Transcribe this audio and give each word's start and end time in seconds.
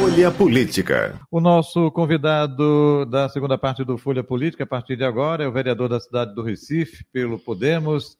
Folha 0.00 0.30
Política. 0.30 1.20
O 1.28 1.40
nosso 1.40 1.90
convidado 1.90 3.04
da 3.06 3.28
segunda 3.28 3.58
parte 3.58 3.84
do 3.84 3.98
Folha 3.98 4.22
Política, 4.22 4.62
a 4.62 4.66
partir 4.66 4.96
de 4.96 5.02
agora, 5.02 5.42
é 5.42 5.48
o 5.48 5.52
vereador 5.52 5.88
da 5.88 5.98
cidade 5.98 6.36
do 6.36 6.42
Recife, 6.42 7.04
pelo 7.12 7.36
Podemos, 7.36 8.16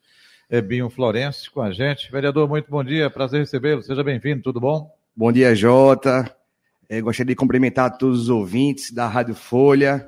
Ebinho 0.50 0.90
Florencio, 0.90 1.52
com 1.52 1.62
a 1.62 1.70
gente. 1.70 2.10
Vereador, 2.10 2.48
muito 2.48 2.68
bom 2.68 2.82
dia, 2.82 3.08
prazer 3.08 3.38
recebê-lo, 3.38 3.80
seja 3.80 4.02
bem-vindo, 4.02 4.42
tudo 4.42 4.60
bom? 4.60 4.92
Bom 5.16 5.30
dia, 5.30 5.54
Jota. 5.54 6.28
É, 6.88 7.00
gostaria 7.00 7.28
de 7.32 7.36
cumprimentar 7.36 7.96
todos 7.96 8.22
os 8.22 8.28
ouvintes 8.28 8.90
da 8.90 9.06
Rádio 9.06 9.36
Folha. 9.36 10.04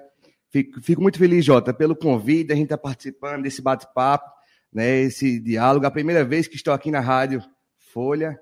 Fico, 0.50 0.82
fico 0.82 1.00
muito 1.00 1.18
feliz, 1.18 1.44
Jota, 1.44 1.72
pelo 1.72 1.94
convite, 1.94 2.52
a 2.52 2.56
gente 2.56 2.64
está 2.64 2.78
participando 2.78 3.42
desse 3.42 3.62
bate-papo, 3.62 4.28
né, 4.72 5.02
esse 5.02 5.38
diálogo. 5.38 5.86
A 5.86 5.90
primeira 5.90 6.24
vez 6.24 6.48
que 6.48 6.56
estou 6.56 6.74
aqui 6.74 6.90
na 6.90 7.00
Rádio 7.00 7.40
Folha. 7.94 8.36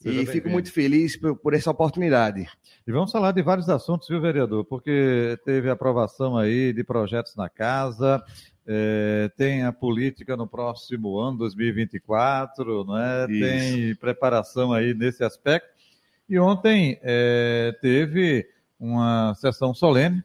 Seja 0.00 0.22
e 0.22 0.26
fico 0.26 0.48
muito 0.48 0.72
feliz 0.72 1.14
por, 1.16 1.36
por, 1.36 1.52
essa 1.52 1.70
oportunidade. 1.70 2.48
E 2.86 2.90
vamos 2.90 3.12
falar 3.12 3.32
de 3.32 3.42
vários 3.42 3.68
assuntos, 3.68 4.08
viu, 4.08 4.20
vereador? 4.20 4.64
Porque 4.64 5.38
teve 5.44 5.68
aprovação 5.68 6.38
aí 6.38 6.72
de 6.72 6.82
projetos 6.82 7.36
na 7.36 7.50
casa, 7.50 8.22
é, 8.66 9.30
tem 9.36 9.62
a 9.62 9.72
política 9.72 10.38
no 10.38 10.46
próximo 10.46 11.18
ano, 11.18 11.36
2024, 11.38 12.84
não 12.84 12.96
é? 12.96 13.26
tem 13.26 13.94
preparação 13.96 14.72
aí 14.72 14.94
nesse 14.94 15.22
aspecto. 15.22 15.68
E 16.26 16.38
ontem 16.38 16.98
é, 17.02 17.76
teve 17.82 18.48
uma 18.78 19.34
sessão 19.34 19.74
solene 19.74 20.24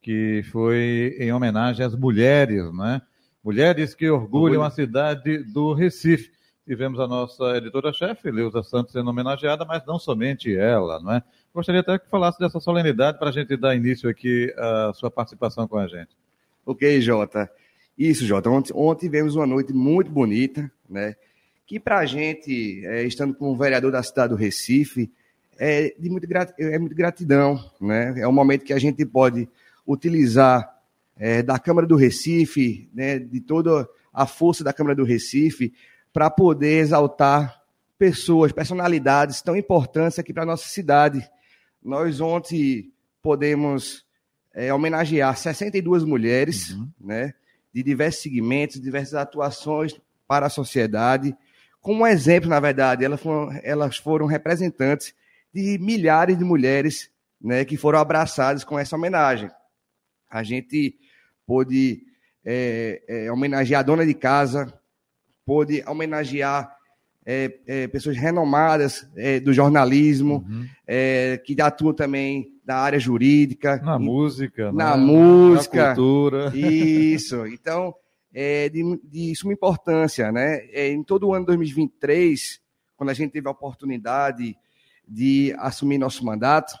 que 0.00 0.44
foi 0.52 1.16
em 1.18 1.32
homenagem 1.32 1.84
às 1.84 1.96
mulheres, 1.96 2.72
né? 2.72 3.02
Mulheres 3.42 3.92
que 3.92 4.08
orgulham 4.08 4.62
a 4.62 4.70
cidade 4.70 5.38
do 5.38 5.72
Recife. 5.72 6.35
Tivemos 6.66 6.98
a 6.98 7.06
nossa 7.06 7.56
editora-chefe, 7.56 8.28
Leusa 8.28 8.62
Santos, 8.62 8.92
sendo 8.92 9.08
homenageada, 9.08 9.64
mas 9.64 9.86
não 9.86 10.00
somente 10.00 10.54
ela, 10.56 11.00
não 11.00 11.12
é? 11.12 11.22
Gostaria 11.54 11.80
até 11.80 11.96
que 11.96 12.10
falasse 12.10 12.40
dessa 12.40 12.58
solenidade 12.58 13.18
para 13.18 13.28
a 13.28 13.32
gente 13.32 13.56
dar 13.56 13.76
início 13.76 14.10
aqui 14.10 14.52
à 14.58 14.92
sua 14.92 15.08
participação 15.08 15.68
com 15.68 15.78
a 15.78 15.86
gente. 15.86 16.08
Ok, 16.64 17.00
Jota. 17.00 17.48
Isso, 17.96 18.26
Jota. 18.26 18.50
Ontem, 18.50 18.72
ontem 18.74 19.06
tivemos 19.06 19.36
uma 19.36 19.46
noite 19.46 19.72
muito 19.72 20.10
bonita, 20.10 20.68
né? 20.90 21.14
Que 21.64 21.78
para 21.78 21.98
a 21.98 22.04
gente, 22.04 22.84
é, 22.84 23.04
estando 23.04 23.32
como 23.32 23.56
vereador 23.56 23.92
da 23.92 24.02
cidade 24.02 24.30
do 24.30 24.36
Recife, 24.36 25.10
é 25.56 25.94
de 25.96 26.10
muito, 26.10 26.26
é 26.58 26.78
muito 26.78 26.96
gratidão, 26.96 27.58
né? 27.80 28.14
É 28.18 28.26
um 28.26 28.32
momento 28.32 28.64
que 28.64 28.72
a 28.72 28.78
gente 28.78 29.06
pode 29.06 29.48
utilizar 29.86 30.76
é, 31.16 31.42
da 31.42 31.58
Câmara 31.58 31.86
do 31.86 31.96
Recife, 31.96 32.90
né, 32.92 33.18
de 33.18 33.40
toda 33.40 33.88
a 34.12 34.26
força 34.26 34.64
da 34.64 34.72
Câmara 34.72 34.94
do 34.94 35.04
Recife, 35.04 35.72
para 36.16 36.30
poder 36.30 36.78
exaltar 36.78 37.60
pessoas, 37.98 38.50
personalidades 38.50 39.42
tão 39.42 39.54
importantes 39.54 40.18
aqui 40.18 40.32
para 40.32 40.44
a 40.44 40.46
nossa 40.46 40.66
cidade. 40.66 41.28
Nós 41.82 42.22
ontem 42.22 42.90
podemos 43.20 44.02
é, 44.54 44.72
homenagear 44.72 45.36
62 45.36 46.04
mulheres, 46.04 46.70
uhum. 46.70 46.90
né, 46.98 47.34
de 47.70 47.82
diversos 47.82 48.22
segmentos, 48.22 48.80
diversas 48.80 49.12
atuações 49.12 50.00
para 50.26 50.46
a 50.46 50.48
sociedade. 50.48 51.36
Como 51.82 52.02
um 52.02 52.06
exemplo, 52.06 52.48
na 52.48 52.60
verdade, 52.60 53.04
elas 53.04 53.20
foram, 53.20 53.60
elas 53.62 53.98
foram 53.98 54.24
representantes 54.24 55.14
de 55.52 55.76
milhares 55.78 56.38
de 56.38 56.44
mulheres 56.44 57.10
né, 57.38 57.62
que 57.62 57.76
foram 57.76 57.98
abraçadas 57.98 58.64
com 58.64 58.78
essa 58.78 58.96
homenagem. 58.96 59.50
A 60.30 60.42
gente 60.42 60.98
pôde 61.46 62.06
é, 62.42 63.02
é, 63.06 63.30
homenagear 63.30 63.80
a 63.80 63.82
dona 63.84 64.06
de 64.06 64.14
casa, 64.14 64.72
pôde 65.46 65.82
homenagear 65.86 66.76
é, 67.24 67.58
é 67.66 67.88
pessoas 67.88 68.16
renomadas 68.16 69.08
é, 69.16 69.40
do 69.40 69.52
jornalismo, 69.52 70.44
uhum. 70.48 70.66
É, 70.86 71.40
que 71.44 71.60
atuam 71.60 71.94
também 71.94 72.52
da 72.64 72.76
área 72.76 72.98
jurídica. 72.98 73.78
Na 73.78 73.98
música, 73.98 74.70
na 74.72 74.96
né? 74.96 75.02
música. 75.02 75.88
Na 75.88 75.94
cultura. 75.94 76.52
Isso. 76.54 77.46
Então, 77.46 77.94
é 78.34 78.68
de, 78.68 78.82
de 79.04 79.34
suma 79.34 79.52
importância, 79.52 80.30
né? 80.30 80.66
em 80.72 81.02
todo 81.02 81.28
o 81.28 81.34
ano 81.34 81.46
2023, 81.46 82.60
quando 82.96 83.10
a 83.10 83.14
gente 83.14 83.32
teve 83.32 83.48
a 83.48 83.52
oportunidade 83.52 84.56
de 85.08 85.54
assumir 85.58 85.98
nosso 85.98 86.24
mandato, 86.24 86.76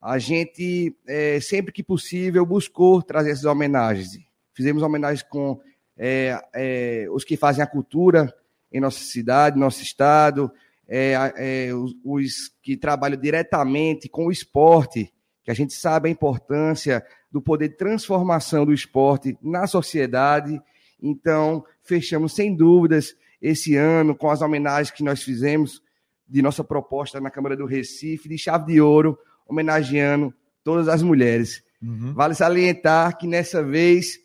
a 0.00 0.18
gente, 0.18 0.96
é, 1.06 1.40
sempre 1.40 1.72
que 1.72 1.82
possível, 1.82 2.46
buscou 2.46 3.02
trazer 3.02 3.32
essas 3.32 3.44
homenagens. 3.44 4.18
Fizemos 4.54 4.82
homenagens 4.82 5.22
com 5.28 5.60
é, 5.98 6.40
é, 6.54 7.06
os 7.10 7.24
que 7.24 7.36
fazem 7.36 7.62
a 7.62 7.66
cultura 7.66 8.32
em 8.72 8.80
nossa 8.80 9.00
cidade, 9.00 9.58
nosso 9.58 9.82
estado, 9.82 10.50
é, 10.86 11.14
é, 11.36 11.74
os, 11.74 11.94
os, 12.04 12.32
que 12.62 12.76
trabalham 12.76 13.20
diretamente 13.20 14.08
com 14.08 14.26
o 14.26 14.32
esporte, 14.32 15.12
que 15.42 15.50
a 15.50 15.54
gente 15.54 15.74
sabe 15.74 16.08
a 16.08 16.12
importância 16.12 17.04
do 17.30 17.42
poder 17.42 17.68
de 17.68 17.76
transformação 17.76 18.64
do 18.64 18.72
esporte 18.72 19.36
na 19.42 19.66
sociedade. 19.66 20.60
Então, 21.02 21.64
fechamos 21.82 22.34
sem 22.34 22.54
dúvidas 22.54 23.14
esse 23.40 23.76
ano 23.76 24.14
com 24.14 24.30
as 24.30 24.40
homenagens 24.40 24.90
que 24.90 25.04
nós 25.04 25.22
fizemos 25.22 25.82
de 26.28 26.42
nossa 26.42 26.62
proposta 26.62 27.20
na 27.20 27.30
Câmara 27.30 27.56
do 27.56 27.66
Recife, 27.66 28.28
de 28.28 28.36
chave 28.36 28.72
de 28.72 28.80
ouro, 28.80 29.18
homenageando 29.46 30.32
todas 30.62 30.88
as 30.88 31.02
mulheres. 31.02 31.62
Uhum. 31.82 32.12
Vale 32.12 32.34
salientar 32.34 33.16
que 33.16 33.26
nessa 33.26 33.62
vez 33.62 34.18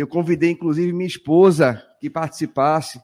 eu 0.00 0.06
convidei, 0.06 0.50
inclusive, 0.50 0.92
minha 0.92 1.08
esposa 1.08 1.82
que 2.00 2.08
participasse 2.08 3.00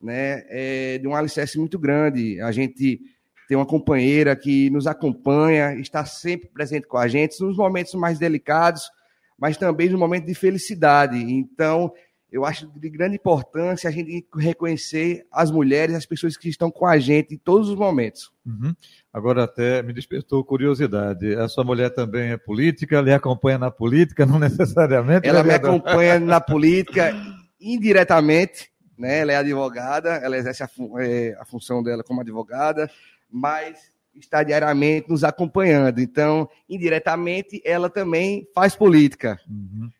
né, 0.00 0.42
é, 0.48 0.98
de 0.98 1.06
um 1.06 1.14
alicerce 1.14 1.56
muito 1.56 1.78
grande. 1.78 2.40
A 2.40 2.50
gente 2.50 3.00
tem 3.46 3.56
uma 3.56 3.64
companheira 3.64 4.34
que 4.34 4.68
nos 4.70 4.88
acompanha, 4.88 5.74
está 5.74 6.04
sempre 6.04 6.48
presente 6.48 6.88
com 6.88 6.98
a 6.98 7.06
gente, 7.06 7.40
nos 7.40 7.56
momentos 7.56 7.94
mais 7.94 8.18
delicados, 8.18 8.90
mas 9.38 9.56
também 9.56 9.88
nos 9.88 9.98
momentos 9.98 10.26
de 10.26 10.34
felicidade. 10.34 11.16
Então, 11.16 11.92
eu 12.32 12.46
acho 12.46 12.66
de 12.66 12.88
grande 12.88 13.16
importância 13.16 13.90
a 13.90 13.92
gente 13.92 14.26
reconhecer 14.34 15.26
as 15.30 15.50
mulheres, 15.50 15.94
as 15.94 16.06
pessoas 16.06 16.34
que 16.34 16.48
estão 16.48 16.70
com 16.70 16.86
a 16.86 16.98
gente 16.98 17.34
em 17.34 17.36
todos 17.36 17.68
os 17.68 17.76
momentos. 17.76 18.32
Uhum. 18.46 18.74
Agora 19.12 19.44
até 19.44 19.82
me 19.82 19.92
despertou 19.92 20.42
curiosidade. 20.42 21.34
A 21.34 21.46
sua 21.46 21.62
mulher 21.62 21.90
também 21.90 22.30
é 22.30 22.38
política, 22.38 23.02
lhe 23.02 23.12
acompanha 23.12 23.58
na 23.58 23.70
política, 23.70 24.24
não 24.26 24.38
necessariamente? 24.38 25.28
Ela 25.28 25.44
me 25.44 25.52
acompanha 25.52 26.18
na 26.18 26.40
política 26.42 27.14
indiretamente, 27.60 28.70
né? 28.98 29.18
Ela 29.18 29.32
é 29.32 29.36
advogada, 29.36 30.12
ela 30.14 30.38
exerce 30.38 30.62
a, 30.62 30.70
é, 31.00 31.36
a 31.38 31.44
função 31.44 31.82
dela 31.82 32.02
como 32.02 32.22
advogada, 32.22 32.90
mas 33.30 33.92
está 34.14 34.42
diariamente 34.42 35.10
nos 35.10 35.22
acompanhando. 35.22 36.00
Então, 36.00 36.48
indiretamente, 36.68 37.60
ela 37.62 37.90
também 37.90 38.48
faz 38.54 38.74
política. 38.74 39.38
Uhum. 39.48 39.90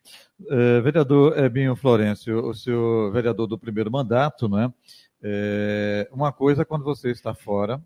É, 0.51 0.81
vereador 0.81 1.39
Ebinho 1.39 1.77
Florencio, 1.77 2.47
o 2.47 2.55
senhor 2.55 3.13
vereador 3.13 3.47
do 3.47 3.59
primeiro 3.59 3.91
mandato, 3.91 4.49
né? 4.49 4.73
É, 5.23 6.09
uma 6.13 6.33
coisa 6.33 6.65
quando 6.65 6.85
você 6.85 7.11
está 7.11 7.35
fora, 7.35 7.81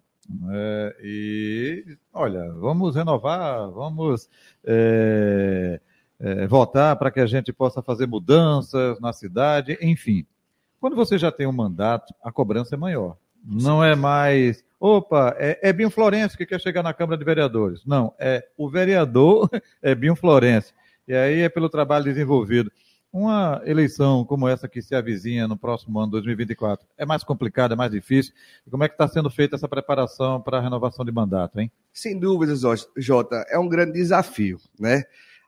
é, 0.50 0.96
e 1.02 1.98
olha, 2.12 2.52
vamos 2.54 2.96
renovar, 2.96 3.70
vamos 3.70 4.28
é, 4.64 5.80
é, 6.18 6.46
votar 6.46 6.96
para 6.96 7.10
que 7.10 7.20
a 7.20 7.26
gente 7.26 7.52
possa 7.52 7.82
fazer 7.82 8.06
mudanças 8.06 8.98
na 9.00 9.12
cidade, 9.12 9.78
enfim. 9.80 10.26
Quando 10.80 10.96
você 10.96 11.16
já 11.18 11.30
tem 11.30 11.46
um 11.46 11.52
mandato, 11.52 12.14
a 12.22 12.32
cobrança 12.32 12.74
é 12.74 12.78
maior. 12.78 13.16
Não 13.44 13.82
é 13.82 13.94
mais, 13.94 14.64
opa, 14.80 15.34
é, 15.38 15.68
é 15.68 15.72
Binho 15.72 15.90
Florencio 15.90 16.36
que 16.36 16.46
quer 16.46 16.60
chegar 16.60 16.82
na 16.82 16.92
Câmara 16.92 17.16
de 17.16 17.24
Vereadores. 17.24 17.84
Não, 17.86 18.12
é 18.18 18.46
o 18.56 18.68
vereador 18.68 19.48
é 19.80 19.94
Binho 19.94 20.16
Florencio. 20.16 20.74
E 21.06 21.14
aí 21.14 21.40
é 21.40 21.48
pelo 21.48 21.68
trabalho 21.68 22.04
desenvolvido. 22.04 22.70
Uma 23.12 23.62
eleição 23.64 24.24
como 24.24 24.46
essa 24.46 24.68
que 24.68 24.82
se 24.82 24.94
avizinha 24.94 25.48
no 25.48 25.56
próximo 25.56 25.98
ano, 25.98 26.10
2024, 26.10 26.86
é 26.98 27.06
mais 27.06 27.24
complicada, 27.24 27.74
é 27.74 27.76
mais 27.76 27.90
difícil? 27.90 28.34
E 28.66 28.70
como 28.70 28.84
é 28.84 28.88
que 28.88 28.94
está 28.94 29.08
sendo 29.08 29.30
feita 29.30 29.56
essa 29.56 29.68
preparação 29.68 30.40
para 30.40 30.58
a 30.58 30.60
renovação 30.60 31.04
de 31.04 31.12
mandato, 31.12 31.58
hein? 31.58 31.70
Sem 31.92 32.18
dúvidas, 32.18 32.60
Jota, 32.96 33.36
é 33.48 33.58
um 33.58 33.68
grande 33.68 33.92
desafio, 33.92 34.60
né? 34.78 35.04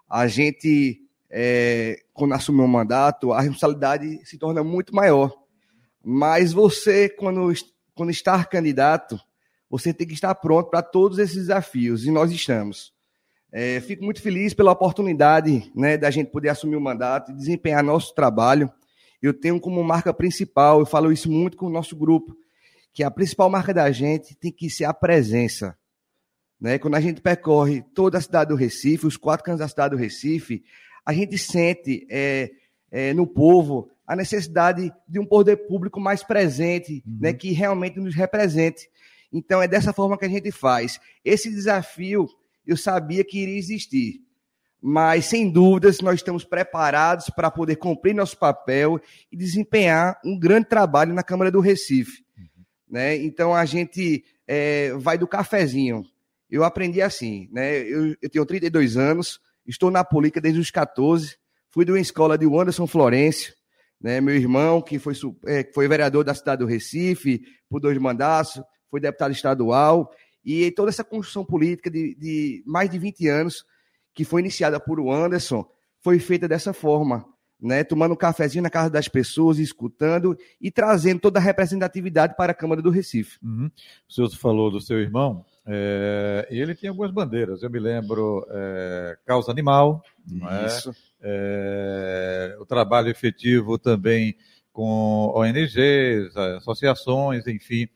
A 0.09 0.27
gente, 0.27 1.03
é, 1.29 2.01
quando 2.15 2.33
assume 2.33 2.63
um 2.63 2.67
mandato, 2.67 3.33
a 3.33 3.43
responsabilidade 3.43 4.25
se 4.25 4.39
torna 4.39 4.65
muito 4.65 4.95
maior. 4.95 5.35
Mas 6.03 6.55
você, 6.55 7.09
quando, 7.09 7.53
quando 7.95 8.11
está 8.11 8.43
candidato, 8.45 9.21
você 9.69 9.93
tem 9.93 10.07
que 10.07 10.15
estar 10.15 10.35
pronto 10.37 10.71
para 10.71 10.81
todos 10.81 11.19
esses 11.19 11.37
desafios, 11.37 12.07
e 12.07 12.11
nós 12.11 12.31
estamos. 12.31 12.95
É, 13.51 13.81
fico 13.81 14.05
muito 14.05 14.21
feliz 14.21 14.53
pela 14.53 14.73
oportunidade 14.73 15.71
né, 15.75 15.97
da 15.97 16.11
gente 16.11 16.31
poder 16.31 16.51
assumir 16.51 16.77
o 16.77 16.81
mandato 16.81 17.33
e 17.33 17.35
desempenhar 17.35 17.83
nosso 17.83 18.15
trabalho. 18.15 18.71
Eu 19.23 19.33
tenho 19.33 19.59
como 19.59 19.83
marca 19.83 20.13
principal, 20.13 20.81
eu 20.81 20.87
falo 20.87 21.11
isso 21.11 21.31
muito 21.31 21.57
com 21.57 21.67
o 21.67 21.71
nosso 21.71 21.97
grupo, 21.97 22.37
que 22.93 23.03
a 23.03 23.11
principal 23.11 23.49
marca 23.49 23.73
da 23.73 23.91
gente 23.91 24.35
tem 24.37 24.53
que 24.53 24.69
ser 24.69 24.85
a 24.85 24.93
presença. 24.93 25.77
Né? 26.61 26.79
Quando 26.79 26.97
a 26.97 27.01
gente 27.01 27.21
percorre 27.21 27.83
toda 27.95 28.19
a 28.19 28.21
cidade 28.21 28.51
do 28.51 28.57
Recife, 28.57 29.07
os 29.07 29.17
quatro 29.17 29.45
cantos 29.45 29.61
da 29.61 29.69
cidade 29.69 29.97
do 29.97 30.01
Recife, 30.01 30.63
a 31.05 31.13
gente 31.13 31.39
sente 31.39 32.07
é, 32.11 32.51
é, 32.91 33.15
no 33.15 33.27
povo 33.27 33.91
a 34.07 34.15
necessidade 34.15 34.93
de 35.07 35.19
um 35.19 35.27
poder 35.27 35.57
público 35.69 36.01
mais 36.01 36.23
presente, 36.23 37.03
uhum. 37.07 37.19
né, 37.21 37.33
que 37.33 37.53
realmente 37.53 37.99
nos 37.99 38.15
represente. 38.15 38.89
Então, 39.33 39.61
é 39.63 39.69
dessa 39.69 39.93
forma 39.93 40.19
que 40.19 40.25
a 40.25 40.29
gente 40.29 40.51
faz. 40.51 40.99
Esse 41.25 41.51
desafio 41.51 42.27
eu 42.69 42.77
sabia 42.77 43.25
que 43.25 43.39
iria 43.41 43.59
existir. 43.59 44.21
Mas, 44.81 45.25
sem 45.25 45.51
dúvidas, 45.51 46.01
nós 46.01 46.17
estamos 46.17 46.45
preparados 46.45 47.31
para 47.31 47.51
poder 47.51 47.77
cumprir 47.77 48.15
nosso 48.15 48.37
papel 48.37 49.01
e 49.33 49.37
desempenhar 49.37 50.21
um 50.25 50.39
grande 50.39 50.69
trabalho 50.69 51.13
na 51.15 51.23
Câmara 51.23 51.51
do 51.51 51.59
Recife. 51.59 52.23
Uhum. 52.39 52.65
Né? 52.89 53.17
Então, 53.17 53.55
a 53.55 53.65
gente 53.65 54.25
é, 54.47 54.93
vai 54.93 55.19
do 55.19 55.27
cafezinho. 55.27 56.05
Eu 56.49 56.63
aprendi 56.63 57.03
assim, 57.03 57.49
né? 57.51 57.79
Eu, 57.81 58.15
eu, 58.23 58.31
tenho 58.31 58.47
32 58.47 58.97
anos, 58.97 59.41
estou 59.67 59.91
na 59.91 60.05
política 60.05 60.41
desde 60.41 60.61
os 60.61 60.71
14, 60.71 61.37
fui 61.71 61.85
de 61.85 61.91
uma 61.91 62.01
escola 62.01 62.39
de 62.39 62.47
Anderson 62.47 62.87
Florencio, 62.87 63.53
né? 64.01 64.21
Meu 64.21 64.35
irmão, 64.35 64.81
que 64.81 64.99
foi, 64.99 65.15
é, 65.47 65.69
foi 65.75 65.89
vereador 65.89 66.25
da 66.25 66.35
cidade 66.35 66.61
do 66.61 66.67
Recife 66.67 67.43
por 67.69 67.81
dois 67.81 67.99
mandatos, 67.99 68.63
foi 68.91 69.01
deputado 69.01 69.33
estadual, 69.33 70.11
e 70.51 70.71
toda 70.71 70.89
essa 70.89 71.05
construção 71.05 71.45
política 71.45 71.91
de, 71.91 72.15
de 72.15 72.63
mais 72.67 72.89
de 72.89 72.99
20 72.99 73.29
anos, 73.29 73.67
que 74.15 74.25
foi 74.25 74.41
iniciada 74.41 74.81
por 74.81 74.99
o 74.99 75.13
Anderson, 75.13 75.63
foi 76.01 76.19
feita 76.19 76.49
dessa 76.49 76.73
forma, 76.73 77.23
né? 77.61 77.85
Tomando 77.85 78.13
um 78.13 78.17
cafezinho 78.17 78.63
na 78.63 78.71
casa 78.71 78.89
das 78.89 79.09
pessoas, 79.09 79.59
escutando 79.59 80.35
e 80.59 80.71
trazendo 80.71 81.21
toda 81.21 81.39
a 81.39 81.43
representatividade 81.43 82.35
para 82.35 82.53
a 82.53 82.55
Câmara 82.55 82.81
do 82.81 82.89
Recife. 82.89 83.39
Uhum. 83.43 83.71
O 84.09 84.11
senhor 84.11 84.31
falou 84.37 84.71
do 84.71 84.81
seu 84.81 84.99
irmão, 84.99 85.45
é, 85.67 86.49
e 86.51 86.59
ele 86.59 86.75
tinha 86.75 86.93
algumas 86.93 87.11
bandeiras. 87.11 87.63
Eu 87.63 87.69
me 87.69 87.79
lembro 87.79 88.47
é, 88.51 89.19
causa 89.27 89.51
animal, 89.51 90.03
é? 90.51 90.67
Isso. 90.67 90.97
É, 91.21 92.57
o 92.59 92.65
trabalho 92.65 93.11
efetivo 93.11 93.77
também 93.77 94.35
com 94.73 95.31
ONGs, 95.35 96.35
associações, 96.57 97.47
enfim. 97.47 97.87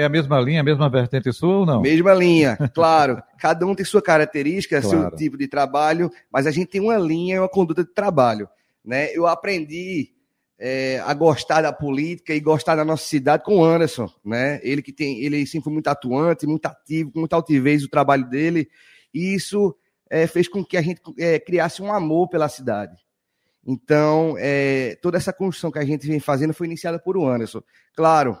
É 0.00 0.04
a 0.04 0.08
mesma 0.08 0.40
linha, 0.40 0.62
a 0.62 0.64
mesma 0.64 0.88
vertente 0.88 1.30
sua 1.30 1.58
ou 1.58 1.66
não? 1.66 1.82
Mesma 1.82 2.14
linha, 2.14 2.56
claro. 2.72 3.22
Cada 3.38 3.66
um 3.66 3.74
tem 3.74 3.84
sua 3.84 4.00
característica, 4.00 4.80
claro. 4.80 4.98
seu 4.98 5.10
tipo 5.16 5.36
de 5.36 5.46
trabalho, 5.46 6.10
mas 6.32 6.46
a 6.46 6.50
gente 6.50 6.68
tem 6.68 6.80
uma 6.80 6.96
linha 6.96 7.36
e 7.36 7.38
uma 7.38 7.48
conduta 7.48 7.84
de 7.84 7.92
trabalho. 7.92 8.48
Né? 8.82 9.14
Eu 9.14 9.26
aprendi 9.26 10.14
é, 10.58 11.02
a 11.04 11.12
gostar 11.12 11.60
da 11.60 11.70
política 11.70 12.34
e 12.34 12.40
gostar 12.40 12.76
da 12.76 12.84
nossa 12.84 13.04
cidade 13.06 13.44
com 13.44 13.58
o 13.58 13.64
Anderson, 13.64 14.10
né? 14.24 14.58
Ele 14.62 14.80
que 14.80 14.92
tem, 14.92 15.20
ele 15.20 15.46
sempre 15.46 15.64
foi 15.64 15.72
muito 15.72 15.88
atuante, 15.88 16.46
muito 16.46 16.66
ativo, 16.66 17.12
com 17.12 17.18
muita 17.18 17.36
altivez 17.36 17.84
o 17.84 17.88
trabalho 17.88 18.28
dele, 18.28 18.68
e 19.12 19.34
isso 19.34 19.76
é, 20.08 20.26
fez 20.26 20.48
com 20.48 20.64
que 20.64 20.76
a 20.76 20.82
gente 20.82 21.00
é, 21.18 21.38
criasse 21.38 21.82
um 21.82 21.92
amor 21.92 22.28
pela 22.28 22.48
cidade. 22.48 22.96
Então, 23.66 24.34
é, 24.38 24.98
toda 25.02 25.16
essa 25.16 25.32
construção 25.32 25.70
que 25.70 25.78
a 25.78 25.84
gente 25.84 26.06
vem 26.06 26.20
fazendo 26.20 26.54
foi 26.54 26.66
iniciada 26.66 26.98
por 26.98 27.16
o 27.16 27.26
Anderson. 27.26 27.62
Claro, 27.94 28.36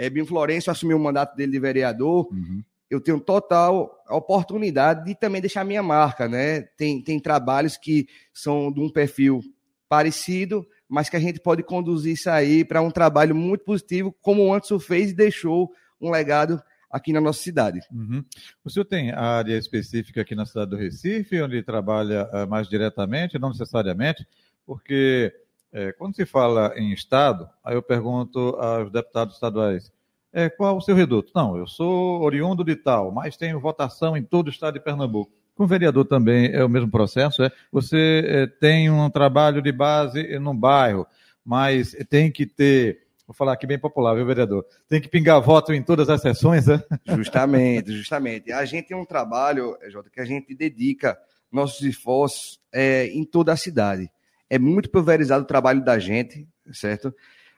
é, 0.00 0.08
Binho 0.08 0.24
Florencio 0.24 0.72
assumiu 0.72 0.96
o 0.96 1.00
mandato 1.00 1.36
dele 1.36 1.52
de 1.52 1.60
vereador. 1.60 2.26
Uhum. 2.32 2.64
Eu 2.88 3.02
tenho 3.02 3.20
total 3.20 4.02
oportunidade 4.08 5.04
de 5.04 5.14
também 5.14 5.42
deixar 5.42 5.62
minha 5.62 5.82
marca, 5.82 6.26
né? 6.26 6.62
Tem, 6.62 7.02
tem 7.02 7.20
trabalhos 7.20 7.76
que 7.76 8.08
são 8.32 8.72
de 8.72 8.80
um 8.80 8.90
perfil 8.90 9.42
parecido, 9.90 10.66
mas 10.88 11.10
que 11.10 11.16
a 11.16 11.20
gente 11.20 11.38
pode 11.38 11.62
conduzir 11.62 12.14
isso 12.14 12.30
aí 12.30 12.64
para 12.64 12.80
um 12.80 12.90
trabalho 12.90 13.34
muito 13.34 13.62
positivo, 13.62 14.16
como 14.22 14.42
o 14.42 14.54
Anderson 14.54 14.78
fez 14.78 15.10
e 15.10 15.14
deixou 15.14 15.70
um 16.00 16.10
legado 16.10 16.58
aqui 16.90 17.12
na 17.12 17.20
nossa 17.20 17.42
cidade. 17.42 17.80
Uhum. 17.92 18.24
O 18.64 18.70
senhor 18.70 18.86
tem 18.86 19.10
área 19.10 19.56
específica 19.58 20.22
aqui 20.22 20.34
na 20.34 20.46
cidade 20.46 20.70
do 20.70 20.78
Recife, 20.78 21.42
onde 21.42 21.62
trabalha 21.62 22.26
uh, 22.32 22.48
mais 22.48 22.66
diretamente, 22.66 23.38
não 23.38 23.50
necessariamente, 23.50 24.26
porque 24.64 25.30
é, 25.72 25.92
quando 25.92 26.16
se 26.16 26.26
fala 26.26 26.72
em 26.76 26.92
Estado, 26.92 27.48
aí 27.64 27.74
eu 27.74 27.82
pergunto 27.82 28.56
aos 28.58 28.90
deputados 28.90 29.34
estaduais, 29.34 29.92
é, 30.32 30.48
qual 30.48 30.76
o 30.76 30.80
seu 30.80 30.94
reduto? 30.94 31.32
Não, 31.34 31.56
eu 31.56 31.66
sou 31.66 32.20
oriundo 32.22 32.64
de 32.64 32.76
tal, 32.76 33.10
mas 33.10 33.36
tenho 33.36 33.60
votação 33.60 34.16
em 34.16 34.22
todo 34.22 34.46
o 34.46 34.50
estado 34.50 34.74
de 34.74 34.80
Pernambuco. 34.80 35.32
Com 35.54 35.64
o 35.64 35.66
vereador 35.66 36.04
também 36.04 36.52
é 36.52 36.64
o 36.64 36.68
mesmo 36.68 36.90
processo, 36.90 37.42
é? 37.42 37.50
Você 37.72 38.24
é, 38.26 38.46
tem 38.46 38.90
um 38.90 39.10
trabalho 39.10 39.60
de 39.60 39.72
base 39.72 40.38
num 40.38 40.56
bairro, 40.56 41.06
mas 41.44 41.96
tem 42.08 42.30
que 42.30 42.46
ter, 42.46 43.00
vou 43.26 43.34
falar 43.34 43.54
aqui 43.54 43.66
bem 43.66 43.78
popular, 43.78 44.14
viu, 44.14 44.24
vereador? 44.24 44.64
Tem 44.88 45.00
que 45.00 45.08
pingar 45.08 45.40
voto 45.40 45.72
em 45.72 45.82
todas 45.82 46.08
as 46.08 46.20
sessões, 46.20 46.68
é? 46.68 46.82
Justamente, 47.16 47.92
justamente. 47.92 48.52
A 48.52 48.64
gente 48.64 48.88
tem 48.88 48.96
um 48.96 49.04
trabalho, 49.04 49.76
Jota, 49.88 50.08
que 50.08 50.20
a 50.20 50.24
gente 50.24 50.54
dedica 50.54 51.18
nossos 51.50 51.82
esforços 51.82 52.60
é, 52.72 53.06
em 53.08 53.24
toda 53.24 53.52
a 53.52 53.56
cidade 53.56 54.08
é 54.50 54.58
muito 54.58 54.90
pulverizado 54.90 55.44
o 55.44 55.46
trabalho 55.46 55.82
da 55.82 55.98
gente, 55.98 56.46
certo? 56.72 57.14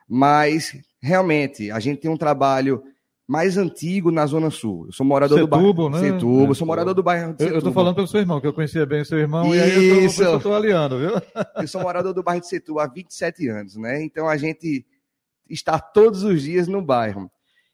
Mas, 0.07 0.79
realmente, 1.01 1.71
a 1.71 1.81
gente 1.81 2.01
tem 2.01 2.11
um 2.11 2.19
trabalho 2.19 2.83
mais 3.27 3.57
antigo 3.57 4.11
na 4.11 4.27
Zona 4.27 4.51
Sul. 4.51 4.87
Eu 4.87 4.93
sou 4.93 5.07
morador 5.07 5.39
do 5.39 5.47
bairro. 5.47 5.89
Né? 5.89 6.01
Setubo, 6.01 6.55
sou 6.55 6.67
morador 6.67 6.93
do 6.93 7.03
bairro 7.03 7.33
de. 7.33 7.45
Eu 7.45 7.59
estou 7.59 7.73
falando 7.73 7.95
pelo 7.95 8.07
seu 8.07 8.21
irmão, 8.21 8.41
que 8.41 8.47
eu 8.47 8.53
conhecia 8.53 8.85
bem 8.85 9.01
o 9.01 9.07
seu 9.07 9.19
irmão, 9.19 9.47
Isso. 9.55 9.57
e 9.57 9.61
aí 9.61 10.31
eu 10.31 10.37
estou 10.37 10.55
aliando, 10.55 10.99
viu? 10.99 11.13
Eu 11.57 11.67
sou 11.67 11.81
morador 11.81 12.13
do 12.13 12.23
bairro 12.23 12.43
de 12.43 12.49
Setubo 12.49 12.79
há 12.79 12.87
27 12.87 13.49
anos, 13.49 13.77
né? 13.77 14.03
Então 14.03 14.29
a 14.29 14.37
gente 14.37 14.85
está 15.49 15.79
todos 15.79 16.25
os 16.25 16.43
dias 16.43 16.69
no 16.69 16.83
bairro. 16.83 17.31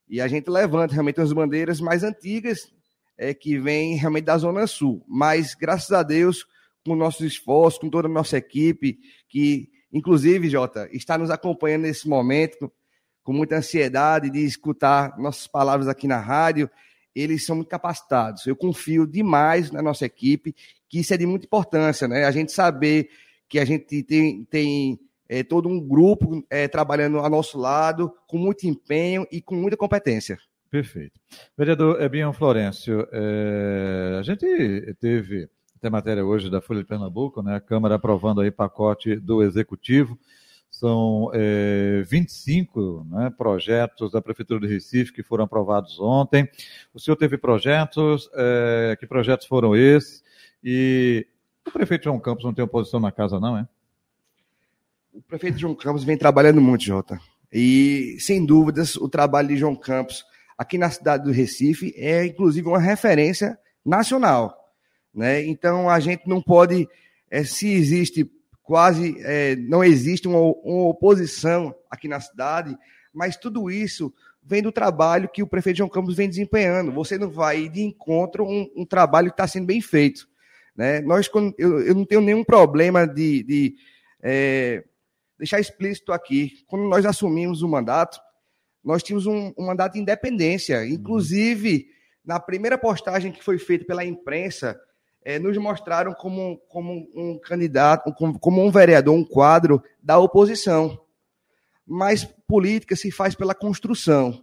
E 0.09 0.21
a 0.21 0.29
gente 0.29 0.49
levanta 0.49 0.94
realmente 0.94 1.21
as 1.21 1.32
bandeiras 1.32 1.81
mais 1.81 2.05
antigas 2.05 2.73
é, 3.17 3.35
que 3.35 3.59
vêm 3.59 3.97
realmente 3.97 4.25
da 4.25 4.38
Zona 4.38 4.67
Sul. 4.67 5.05
Mas, 5.06 5.55
graças 5.55 5.91
a 5.93 6.03
Deus, 6.03 6.47
com 6.88 6.96
nossos 6.96 7.20
esforços, 7.20 7.79
com 7.79 7.90
toda 7.90 8.08
a 8.08 8.11
nossa 8.11 8.37
equipe, 8.37 8.99
que, 9.29 9.70
inclusive, 9.93 10.49
Jota, 10.49 10.88
está 10.93 11.17
nos 11.17 11.31
acompanhando 11.31 11.82
nesse 11.82 12.08
momento, 12.08 12.73
com 13.23 13.32
muita 13.32 13.56
ansiedade 13.56 14.31
de 14.31 14.44
escutar 14.44 15.17
nossas 15.19 15.46
palavras 15.46 15.87
aqui 15.87 16.08
na 16.08 16.19
rádio. 16.19 16.70
Eles 17.14 17.44
são 17.44 17.56
muito 17.56 17.69
capacitados. 17.69 18.46
Eu 18.46 18.56
confio 18.56 19.06
demais 19.06 19.70
na 19.70 19.82
nossa 19.82 20.06
equipe, 20.06 20.55
que 20.88 21.00
isso 21.00 21.12
é 21.12 21.17
de 21.17 21.26
muita 21.26 21.46
importância, 21.46 22.08
né? 22.08 22.25
A 22.25 22.31
gente 22.31 22.52
saber 22.52 23.11
que 23.49 23.58
a 23.58 23.64
gente 23.64 24.02
tem, 24.02 24.44
tem 24.44 24.99
é, 25.29 25.43
todo 25.43 25.69
um 25.69 25.81
grupo 25.81 26.44
é, 26.49 26.67
trabalhando 26.67 27.19
ao 27.19 27.29
nosso 27.29 27.58
lado, 27.58 28.12
com 28.26 28.38
muito 28.38 28.67
empenho 28.67 29.26
e 29.31 29.43
com 29.43 29.55
muita 29.55 29.76
competência. 29.76 30.38
Perfeito. 30.70 31.19
Vereador 31.56 32.00
Ebinho 32.00 32.32
Florencio, 32.32 33.06
é, 33.11 34.17
a 34.19 34.23
gente 34.23 34.94
teve 35.00 35.49
tem 35.78 35.90
matéria 35.90 36.25
hoje 36.25 36.50
da 36.50 36.60
Folha 36.60 36.80
de 36.80 36.86
Pernambuco, 36.86 37.42
né? 37.42 37.56
A 37.56 37.60
Câmara 37.60 37.94
aprovando 37.94 38.40
aí 38.40 38.50
pacote 38.50 39.16
do 39.16 39.42
Executivo. 39.42 40.19
São 40.70 41.30
é, 41.32 42.02
25 42.06 43.06
né, 43.10 43.30
projetos 43.36 44.12
da 44.12 44.20
Prefeitura 44.20 44.66
de 44.66 44.72
Recife 44.72 45.12
que 45.12 45.22
foram 45.22 45.44
aprovados 45.44 45.98
ontem. 45.98 46.48
O 46.92 47.00
senhor 47.00 47.16
teve 47.16 47.38
projetos, 47.38 48.28
é, 48.34 48.96
que 48.98 49.06
projetos 49.06 49.46
foram 49.46 49.75
esses? 49.75 50.22
E 50.62 51.26
o 51.66 51.70
prefeito 51.70 52.04
João 52.04 52.20
Campos 52.20 52.44
não 52.44 52.52
tem 52.52 52.64
oposição 52.64 53.00
na 53.00 53.11
casa, 53.11 53.40
não, 53.40 53.56
é? 53.56 53.66
O 55.12 55.23
prefeito 55.23 55.58
João 55.58 55.75
Campos 55.75 56.04
vem 56.04 56.16
trabalhando 56.16 56.61
muito, 56.61 56.85
Jota. 56.85 57.18
E, 57.52 58.16
sem 58.20 58.44
dúvidas, 58.44 58.94
o 58.97 59.08
trabalho 59.08 59.49
de 59.49 59.56
João 59.56 59.75
Campos 59.75 60.25
aqui 60.56 60.76
na 60.76 60.90
cidade 60.90 61.25
do 61.25 61.30
Recife 61.30 61.94
é, 61.97 62.26
inclusive, 62.26 62.68
uma 62.68 62.78
referência 62.78 63.58
nacional. 63.85 64.58
Né? 65.15 65.45
Então 65.45 65.88
a 65.88 65.99
gente 66.00 66.29
não 66.29 66.41
pode, 66.41 66.88
é, 67.31 67.45
se 67.45 67.69
existe 67.69 68.31
quase, 68.62 69.17
é, 69.21 69.57
não 69.57 69.83
existe 69.83 70.29
uma, 70.29 70.38
uma, 70.38 70.88
oposição 70.88 71.75
aqui 71.91 72.07
na 72.07 72.21
cidade, 72.21 72.77
mas 73.12 73.37
tudo 73.37 73.71
isso 73.71 74.12
vem 74.43 74.62
do 74.62 74.71
trabalho 74.71 75.29
que 75.29 75.43
o 75.43 75.47
prefeito 75.47 75.79
João 75.79 75.88
Campos 75.88 76.15
vem 76.15 76.29
desempenhando. 76.29 76.93
Você 76.93 77.19
não 77.19 77.31
vai 77.31 77.69
de 77.69 77.81
encontro 77.81 78.45
um, 78.45 78.71
um 78.77 78.85
trabalho 78.85 79.29
que 79.29 79.35
está 79.35 79.47
sendo 79.47 79.67
bem 79.67 79.81
feito. 79.81 80.29
Né? 80.77 81.00
Nós, 81.00 81.31
eu, 81.59 81.81
eu 81.81 81.95
não 81.95 82.05
tenho 82.05 82.21
nenhum 82.21 82.45
problema 82.45 83.07
de, 83.07 83.43
de 83.43 83.75
é, 84.23 84.85
deixar 85.38 85.61
explícito 85.61 86.12
aqui. 86.12 86.65
Quando 86.67 86.88
nós 86.88 87.05
assumimos 87.05 87.62
o 87.62 87.69
mandato, 87.69 88.21
nós 88.85 89.03
tínhamos 89.03 89.27
um, 89.27 89.53
um 89.59 89.67
mandato 89.67 89.95
de 89.95 90.00
independência. 90.00 90.87
Inclusive, 90.87 91.88
na 92.25 92.38
primeira 92.38 92.79
postagem 92.79 93.33
que 93.33 93.43
foi 93.43 93.59
feita 93.59 93.85
pela 93.85 94.05
imprensa, 94.05 94.79
é, 95.28 95.38
nos 95.38 95.58
mostraram 95.58 96.14
como, 96.14 96.56
como 96.70 97.06
um 97.14 97.38
candidato, 97.38 98.11
como, 98.14 98.38
como 98.38 98.64
um 98.64 98.70
vereador, 98.70 99.14
um 99.14 99.23
quadro 99.23 99.82
da 100.02 100.18
oposição. 100.18 100.99
Mas 101.87 102.25
política 102.25 102.97
se 102.97 103.11
faz 103.11 103.35
pela 103.35 103.54
construção. 103.54 104.42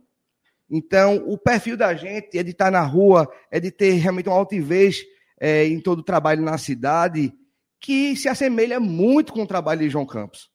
Então, 0.70 1.24
o 1.26 1.40
perfil 1.40 1.76
da 1.76 1.96
gente 1.96 2.38
é 2.38 2.44
de 2.44 2.52
estar 2.52 2.70
na 2.70 2.84
rua, 2.84 3.28
é 3.50 3.60
de 3.60 3.72
ter 3.72 3.94
realmente 3.94 4.30
uma 4.30 4.38
altivez 4.38 5.04
é, 5.40 5.66
em 5.66 5.80
todo 5.80 6.00
o 6.00 6.04
trabalho 6.04 6.44
na 6.44 6.56
cidade, 6.60 7.34
que 7.80 8.16
se 8.16 8.30
assemelha 8.30 8.80
muito 8.80 9.34
com 9.34 9.42
o 9.42 9.48
trabalho 9.48 9.80
de 9.82 9.90
João 9.90 10.06
Campos. 10.06 10.52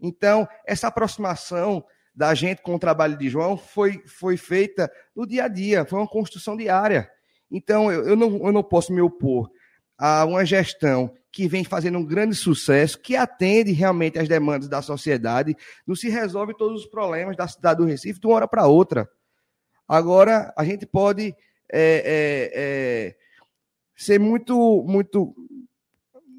Então, 0.00 0.46
essa 0.64 0.86
aproximação 0.86 1.84
da 2.14 2.32
gente 2.32 2.62
com 2.62 2.76
o 2.76 2.78
trabalho 2.78 3.18
de 3.18 3.28
João 3.28 3.56
foi, 3.56 4.00
foi 4.06 4.36
feita 4.36 4.88
no 5.16 5.26
dia 5.26 5.46
a 5.46 5.48
dia, 5.48 5.84
foi 5.84 5.98
uma 5.98 6.06
construção 6.06 6.56
diária. 6.56 7.10
Então, 7.50 7.90
eu, 7.90 8.06
eu, 8.10 8.14
não, 8.14 8.36
eu 8.36 8.52
não 8.52 8.62
posso 8.62 8.92
me 8.92 9.00
opor 9.00 9.50
a 9.98 10.24
uma 10.24 10.44
gestão 10.44 11.12
que 11.30 11.48
vem 11.48 11.64
fazendo 11.64 11.98
um 11.98 12.04
grande 12.04 12.34
sucesso, 12.34 12.98
que 12.98 13.16
atende 13.16 13.72
realmente 13.72 14.18
às 14.18 14.28
demandas 14.28 14.68
da 14.68 14.80
sociedade, 14.80 15.56
não 15.86 15.96
se 15.96 16.08
resolve 16.08 16.56
todos 16.56 16.82
os 16.82 16.86
problemas 16.86 17.36
da 17.36 17.48
cidade 17.48 17.78
do 17.78 17.86
Recife 17.86 18.20
de 18.20 18.26
uma 18.26 18.36
hora 18.36 18.48
para 18.48 18.66
outra. 18.66 19.08
Agora, 19.88 20.54
a 20.56 20.64
gente 20.64 20.86
pode 20.86 21.34
é, 21.72 22.02
é, 22.04 22.52
é, 22.54 23.16
ser 23.96 24.20
muito, 24.20 24.84
muito 24.86 25.34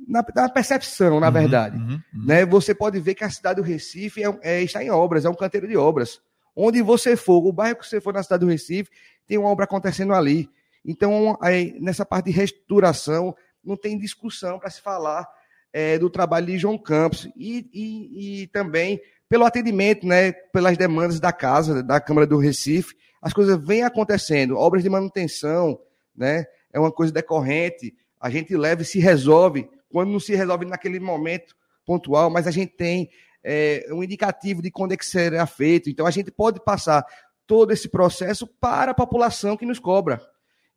na, 0.08 0.26
na 0.34 0.50
percepção, 0.50 1.20
na 1.20 1.28
uhum, 1.28 1.34
verdade. 1.34 1.78
Uhum, 1.78 2.02
uhum. 2.14 2.26
Né? 2.26 2.46
Você 2.46 2.74
pode 2.74 3.00
ver 3.00 3.16
que 3.16 3.24
a 3.24 3.30
cidade 3.30 3.62
do 3.62 3.68
Recife 3.68 4.24
é, 4.24 4.40
é, 4.42 4.64
está 4.64 4.84
em 4.84 4.90
obras, 4.90 5.26
é 5.26 5.30
um 5.30 5.36
canteiro 5.36 5.68
de 5.68 5.76
obras. 5.76 6.22
Onde 6.56 6.82
você 6.82 7.18
for, 7.18 7.46
o 7.46 7.52
bairro 7.52 7.78
que 7.78 7.88
você 7.88 8.00
for 8.00 8.14
na 8.14 8.24
cidade 8.24 8.46
do 8.46 8.50
Recife, 8.50 8.90
tem 9.28 9.38
uma 9.38 9.50
obra 9.50 9.66
acontecendo 9.66 10.14
ali. 10.14 10.50
Então, 10.86 11.38
aí, 11.42 11.76
nessa 11.82 12.06
parte 12.06 12.28
de 12.28 12.32
reestruturação, 12.32 13.36
não 13.66 13.76
tem 13.76 13.98
discussão 13.98 14.60
para 14.60 14.70
se 14.70 14.82
falar 14.82 15.28
é, 15.74 15.98
do 15.98 16.10
trabalho 16.10 16.46
de 16.48 16.58
João 16.58 16.78
Campos. 16.78 17.28
E, 17.36 17.70
e, 17.74 18.44
e, 18.44 18.48
também 18.48 19.02
pelo 19.28 19.44
atendimento, 19.44 20.06
né, 20.06 20.32
pelas 20.32 20.78
demandas 20.78 21.20
da 21.20 21.34
casa, 21.34 21.84
da 21.84 22.00
Câmara 22.00 22.28
do 22.28 22.38
Recife, 22.38 22.96
as 23.22 23.34
coisas 23.34 23.60
vêm 23.66 23.84
acontecendo. 23.84 24.56
Obras 24.56 24.84
de 24.84 24.90
manutenção, 24.90 25.80
né, 26.16 26.46
é 26.72 26.80
uma 26.80 26.92
coisa 26.92 27.12
decorrente. 27.12 27.96
A 28.22 28.30
gente 28.30 28.56
leva 28.56 28.84
e 28.84 28.86
se 28.86 29.00
resolve. 29.00 29.68
Quando 29.90 30.12
não 30.12 30.20
se 30.20 30.36
resolve 30.36 30.66
naquele 30.66 31.00
momento 31.00 31.56
pontual, 31.86 32.30
mas 32.30 32.48
a 32.48 32.52
gente 32.52 32.74
tem 32.74 33.10
é, 33.44 33.88
um 33.92 34.04
indicativo 34.04 34.62
de 34.62 34.72
quando 34.72 34.94
é 34.94 34.98
que 34.98 35.06
será 35.06 35.46
feito. 35.46 35.90
Então, 35.90 36.06
a 36.06 36.12
gente 36.12 36.32
pode 36.32 36.60
passar 36.64 37.06
todo 37.46 37.72
esse 37.72 37.88
processo 37.88 38.48
para 38.48 38.92
a 38.92 38.96
população 38.96 39.56
que 39.56 39.66
nos 39.66 39.80
cobra. 39.80 40.22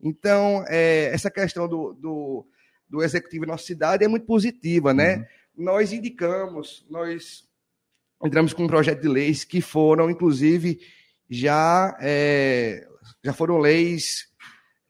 Então, 0.00 0.64
é, 0.68 1.10
essa 1.12 1.30
questão 1.30 1.66
do, 1.66 1.94
do, 1.94 2.46
do, 2.88 3.02
executivo 3.02 3.44
em 3.44 3.48
nossa 3.48 3.64
cidade 3.64 4.04
é 4.04 4.08
muito 4.08 4.26
positiva, 4.26 4.94
né? 4.94 5.16
Uhum. 5.16 5.64
Nós 5.64 5.92
indicamos, 5.92 6.86
nós 6.88 7.44
entramos 8.24 8.52
com 8.52 8.64
um 8.64 8.68
projeto 8.68 9.00
de 9.00 9.08
leis 9.08 9.44
que 9.44 9.60
foram, 9.60 10.10
inclusive, 10.10 10.80
já, 11.28 11.96
é, 12.00 12.86
já 13.24 13.32
foram 13.32 13.58
leis 13.58 14.28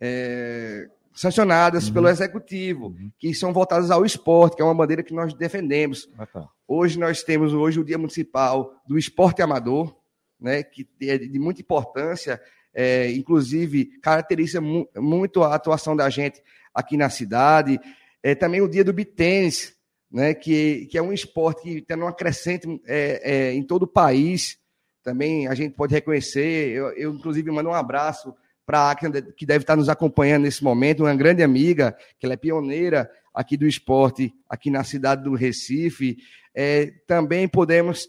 é, 0.01 0.89
sancionadas 1.13 1.89
uhum. 1.89 1.95
pelo 1.95 2.09
executivo, 2.09 2.87
uhum. 2.89 3.11
que 3.19 3.35
são 3.35 3.53
voltadas 3.53 3.91
ao 3.91 4.05
esporte, 4.05 4.57
que 4.57 4.63
é 4.63 4.65
uma 4.65 4.75
bandeira 4.75 5.03
que 5.03 5.15
nós 5.15 5.35
defendemos. 5.35 6.09
Ah, 6.17 6.27
tá. 6.27 6.49
Hoje 6.67 6.99
nós 6.99 7.23
temos 7.23 7.53
hoje 7.53 7.81
o 7.81 7.85
Dia 7.85 7.99
Municipal 7.99 8.75
do 8.87 8.99
Esporte 8.99 9.43
Amador, 9.43 9.97
né, 10.39 10.63
que 10.63 10.87
é 11.03 11.19
de 11.19 11.39
muita 11.39 11.61
importância, 11.61 12.41
é, 12.73 13.11
inclusive 13.13 13.87
caracteriza 14.01 14.61
mu 14.61 14.89
muito 14.97 15.43
a 15.43 15.55
atuação 15.55 15.97
da 15.97 16.09
gente 16.09 16.41
aqui 16.79 16.97
na 16.97 17.11
cidade. 17.11 17.81
É, 18.23 18.37
também 18.37 18.61
o 18.61 18.69
Dia 18.69 18.85
do 18.85 18.93
Bitênis, 18.93 19.75
né, 20.11 20.33
que, 20.33 20.87
que 20.87 20.97
é 20.97 21.03
um 21.03 21.13
esporte 21.13 21.63
que 21.63 21.83
tem 21.83 21.97
uma 21.97 22.13
crescente 22.13 22.69
é, 22.87 23.49
é, 23.49 23.53
em 23.53 23.65
todo 23.65 23.83
o 23.83 23.89
país. 23.89 24.59
Também 25.03 25.49
a 25.49 25.55
gente 25.57 25.75
pode 25.75 25.93
reconhecer. 25.93 26.71
Eu, 26.71 26.91
eu 26.93 27.13
inclusive, 27.13 27.51
mando 27.51 27.71
um 27.71 27.75
abraço 27.75 28.33
para 28.65 28.93
a 28.93 28.95
que 28.95 29.47
deve 29.47 29.65
estar 29.65 29.75
nos 29.75 29.89
acompanhando 29.89 30.43
nesse 30.43 30.63
momento, 30.63 31.03
uma 31.03 31.17
grande 31.17 31.43
amiga, 31.43 31.97
que 32.19 32.27
ela 32.27 32.35
é 32.35 32.37
pioneira 32.37 33.11
aqui 33.35 33.57
do 33.57 33.67
esporte, 33.67 34.33
aqui 34.49 34.71
na 34.71 34.85
cidade 34.85 35.25
do 35.25 35.35
Recife. 35.35 36.19
É, 36.55 36.93
também 37.07 37.49
podemos 37.49 38.09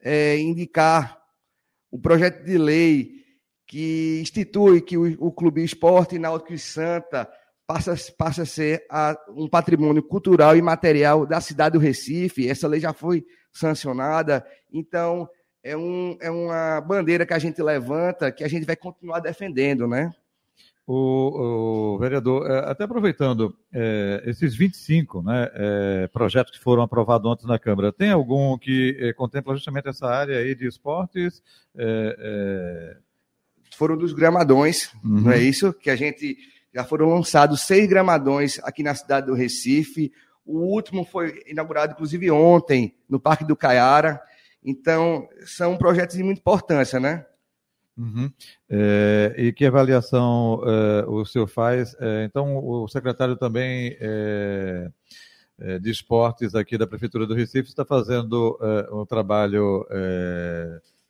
é, 0.00 0.38
indicar 0.38 1.18
o 1.90 1.98
projeto 1.98 2.44
de 2.44 2.58
lei 2.58 3.24
que 3.66 4.20
institui 4.20 4.82
que 4.82 4.96
o, 4.96 5.16
o 5.26 5.32
Clube 5.32 5.64
Esporte 5.64 6.18
Náutico 6.18 6.56
Santa 6.58 7.28
passa, 7.66 7.94
passa 8.16 8.42
a 8.42 8.46
ser 8.46 8.84
a, 8.90 9.16
um 9.30 9.48
patrimônio 9.48 10.02
cultural 10.02 10.56
e 10.56 10.62
material 10.62 11.26
da 11.26 11.40
cidade 11.40 11.74
do 11.74 11.78
Recife. 11.78 12.48
Essa 12.48 12.68
lei 12.68 12.80
já 12.80 12.92
foi 12.92 13.24
sancionada. 13.52 14.44
Então, 14.72 15.28
é, 15.62 15.76
um, 15.76 16.16
é 16.20 16.30
uma 16.30 16.80
bandeira 16.80 17.24
que 17.24 17.32
a 17.32 17.38
gente 17.38 17.62
levanta, 17.62 18.30
que 18.30 18.44
a 18.44 18.48
gente 18.48 18.66
vai 18.66 18.76
continuar 18.76 19.20
defendendo, 19.20 19.88
né? 19.88 20.12
O, 20.86 21.94
o 21.94 21.98
vereador, 21.98 22.50
é, 22.50 22.58
até 22.70 22.84
aproveitando 22.84 23.56
é, 23.72 24.22
esses 24.26 24.54
25 24.54 25.22
né, 25.22 25.50
é, 25.54 26.08
projetos 26.08 26.52
que 26.52 26.62
foram 26.62 26.82
aprovados 26.82 27.30
ontem 27.30 27.46
na 27.46 27.58
Câmara, 27.58 27.90
tem 27.90 28.10
algum 28.10 28.58
que 28.58 28.94
é, 29.00 29.14
contempla 29.14 29.54
justamente 29.54 29.88
essa 29.88 30.06
área 30.06 30.36
aí 30.36 30.54
de 30.54 30.66
esportes? 30.66 31.42
É, 31.74 32.16
é, 32.18 32.96
foram 33.74 33.96
dos 33.96 34.12
gramadões, 34.12 34.92
uhum. 35.02 35.22
não 35.22 35.32
é 35.32 35.40
isso? 35.40 35.72
Que 35.72 35.88
a 35.88 35.96
gente 35.96 36.36
já 36.74 36.82
foram 36.84 37.10
lançados 37.10 37.60
seis 37.60 37.88
gramadões 37.88 38.58
aqui 38.64 38.82
na 38.82 38.94
cidade 38.94 39.26
do 39.26 39.34
Recife. 39.34 40.12
O 40.44 40.58
último 40.58 41.04
foi 41.04 41.42
inaugurado, 41.46 41.92
inclusive, 41.92 42.30
ontem, 42.30 42.94
no 43.08 43.20
Parque 43.20 43.44
do 43.44 43.56
Caiara. 43.56 44.20
Então, 44.62 45.28
são 45.46 45.76
projetos 45.76 46.16
de 46.16 46.22
muita 46.22 46.40
importância, 46.40 46.98
né? 46.98 47.24
Uhum. 47.96 48.28
É, 48.68 49.34
e 49.38 49.52
que 49.52 49.64
avaliação 49.64 50.60
é, 50.64 51.04
o 51.06 51.24
senhor 51.24 51.46
faz? 51.46 51.94
É, 52.00 52.24
então, 52.24 52.58
o 52.58 52.88
secretário 52.88 53.36
também 53.36 53.96
é, 54.00 54.90
é, 55.60 55.78
de 55.78 55.90
esportes 55.90 56.56
aqui 56.56 56.76
da 56.76 56.88
Prefeitura 56.88 57.26
do 57.26 57.34
Recife 57.34 57.68
está 57.68 57.84
fazendo 57.84 58.58
é, 58.60 58.92
um 58.92 59.06
trabalho 59.06 59.86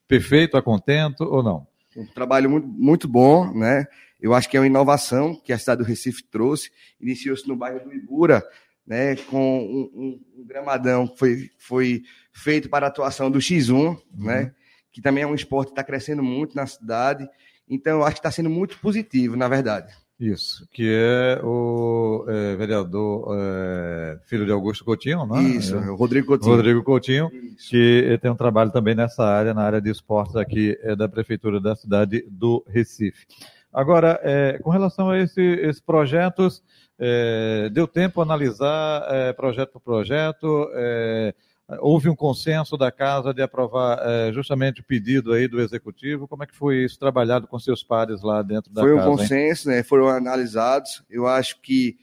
perfeito, 0.06 0.58
a 0.58 0.62
contento 0.62 1.24
ou 1.24 1.42
não? 1.42 1.66
Um 1.96 2.06
trabalho 2.06 2.50
muito, 2.50 2.66
muito 2.66 3.08
bom, 3.08 3.52
né? 3.54 3.86
Eu 4.24 4.32
acho 4.32 4.48
que 4.48 4.56
é 4.56 4.60
uma 4.60 4.66
inovação 4.66 5.38
que 5.38 5.52
a 5.52 5.58
cidade 5.58 5.82
do 5.82 5.86
Recife 5.86 6.24
trouxe. 6.24 6.70
Iniciou-se 6.98 7.46
no 7.46 7.54
bairro 7.54 7.84
do 7.84 7.92
Ibura, 7.92 8.42
né, 8.86 9.16
com 9.16 9.60
um, 9.62 10.18
um, 10.38 10.46
gramadão 10.46 11.06
que 11.06 11.18
foi, 11.18 11.50
foi 11.58 12.02
feito 12.32 12.70
para 12.70 12.86
a 12.86 12.88
atuação 12.88 13.30
do 13.30 13.38
X1, 13.38 13.70
uhum. 13.74 13.98
né, 14.14 14.54
que 14.90 15.02
também 15.02 15.24
é 15.24 15.26
um 15.26 15.34
esporte 15.34 15.68
que 15.68 15.72
está 15.72 15.84
crescendo 15.84 16.22
muito 16.22 16.56
na 16.56 16.66
cidade. 16.66 17.28
Então, 17.68 17.98
eu 17.98 18.02
acho 18.02 18.14
que 18.14 18.20
está 18.20 18.30
sendo 18.30 18.48
muito 18.48 18.78
positivo, 18.78 19.36
na 19.36 19.46
verdade. 19.46 19.92
Isso, 20.18 20.66
que 20.72 20.88
é 20.88 21.38
o 21.44 22.24
é, 22.26 22.56
vereador 22.56 23.28
é, 23.38 24.18
filho 24.24 24.46
de 24.46 24.52
Augusto 24.52 24.86
Coutinho, 24.86 25.26
não 25.26 25.36
é? 25.36 25.42
Isso, 25.42 25.76
é, 25.76 25.90
o 25.90 25.96
Rodrigo 25.96 26.28
Coutinho. 26.28 26.56
Rodrigo 26.56 26.82
Coutinho, 26.82 27.30
Isso. 27.58 27.68
que 27.68 28.18
tem 28.22 28.30
um 28.30 28.36
trabalho 28.36 28.70
também 28.70 28.94
nessa 28.94 29.22
área, 29.22 29.52
na 29.52 29.64
área 29.64 29.82
de 29.82 29.90
esportes 29.90 30.34
aqui 30.34 30.78
é, 30.80 30.96
da 30.96 31.10
Prefeitura 31.10 31.60
da 31.60 31.76
cidade 31.76 32.24
do 32.30 32.64
Recife. 32.66 33.26
Agora, 33.74 34.20
é, 34.22 34.56
com 34.62 34.70
relação 34.70 35.10
a 35.10 35.18
esse, 35.18 35.42
esses 35.42 35.80
projetos, 35.80 36.62
é, 36.96 37.68
deu 37.72 37.88
tempo 37.88 38.20
a 38.20 38.24
analisar 38.24 39.04
é, 39.10 39.32
projeto 39.32 39.72
por 39.72 39.80
projeto? 39.80 40.70
É, 40.74 41.34
houve 41.80 42.08
um 42.08 42.14
consenso 42.14 42.76
da 42.76 42.92
casa 42.92 43.34
de 43.34 43.42
aprovar 43.42 43.98
é, 44.00 44.32
justamente 44.32 44.80
o 44.80 44.84
pedido 44.84 45.32
aí 45.32 45.48
do 45.48 45.60
executivo? 45.60 46.28
Como 46.28 46.44
é 46.44 46.46
que 46.46 46.54
foi 46.54 46.84
isso 46.84 46.96
trabalhado 47.00 47.48
com 47.48 47.58
seus 47.58 47.82
pares 47.82 48.22
lá 48.22 48.42
dentro 48.42 48.72
da 48.72 48.82
foi 48.82 48.94
casa? 48.94 49.02
Foi 49.02 49.12
um 49.12 49.16
consenso, 49.16 49.68
né? 49.68 49.82
Foram 49.82 50.08
analisados. 50.08 51.02
Eu 51.10 51.26
acho 51.26 51.60
que 51.60 51.96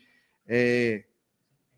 é, 0.46 1.06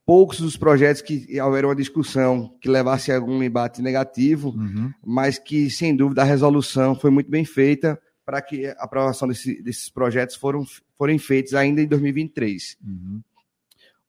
poucos 0.03 0.39
dos 0.39 0.57
projetos 0.57 1.03
que 1.03 1.39
houveram 1.39 1.69
uma 1.69 1.75
discussão 1.75 2.57
que 2.59 2.67
levasse 2.67 3.11
a 3.11 3.15
algum 3.15 3.43
embate 3.43 3.79
negativo, 3.79 4.49
uhum. 4.49 4.91
mas 5.05 5.37
que, 5.37 5.69
sem 5.69 5.95
dúvida, 5.95 6.23
a 6.23 6.25
resolução 6.25 6.95
foi 6.95 7.11
muito 7.11 7.29
bem 7.29 7.45
feita 7.45 7.99
para 8.25 8.41
que 8.41 8.67
a 8.67 8.73
aprovação 8.79 9.27
desse, 9.27 9.61
desses 9.61 9.89
projetos 9.89 10.35
foram, 10.35 10.65
forem 10.97 11.17
feitos 11.17 11.53
ainda 11.53 11.81
em 11.81 11.87
2023. 11.87 12.77
Uhum. 12.83 13.21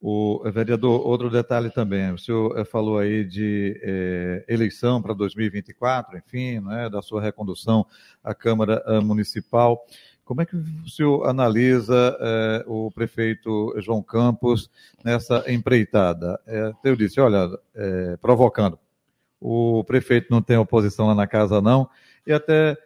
O 0.06 0.42
vereador, 0.52 1.00
outro 1.06 1.30
detalhe 1.30 1.70
também, 1.70 2.12
o 2.12 2.18
senhor 2.18 2.58
eh, 2.58 2.64
falou 2.66 2.98
aí 2.98 3.24
de 3.24 3.80
eh, 3.82 4.44
eleição 4.46 5.00
para 5.00 5.14
2024, 5.14 6.18
enfim, 6.18 6.60
né, 6.60 6.90
da 6.90 7.00
sua 7.00 7.22
recondução 7.22 7.86
à 8.22 8.34
Câmara 8.34 8.84
eh, 8.86 9.00
Municipal. 9.00 9.82
Como 10.22 10.42
é 10.42 10.44
que 10.44 10.56
o 10.56 10.88
senhor 10.90 11.26
analisa 11.26 12.18
eh, 12.20 12.64
o 12.66 12.90
prefeito 12.90 13.74
João 13.80 14.02
Campos 14.02 14.70
nessa 15.02 15.42
empreitada? 15.50 16.38
eu 16.84 16.94
disse, 16.94 17.18
olha, 17.18 17.48
provocando, 18.20 18.78
o 19.40 19.82
prefeito 19.84 20.26
não 20.30 20.42
tem 20.42 20.58
oposição 20.58 21.06
lá 21.06 21.14
na 21.14 21.26
casa, 21.26 21.62
não, 21.62 21.88
e 22.26 22.32
até 22.34 22.76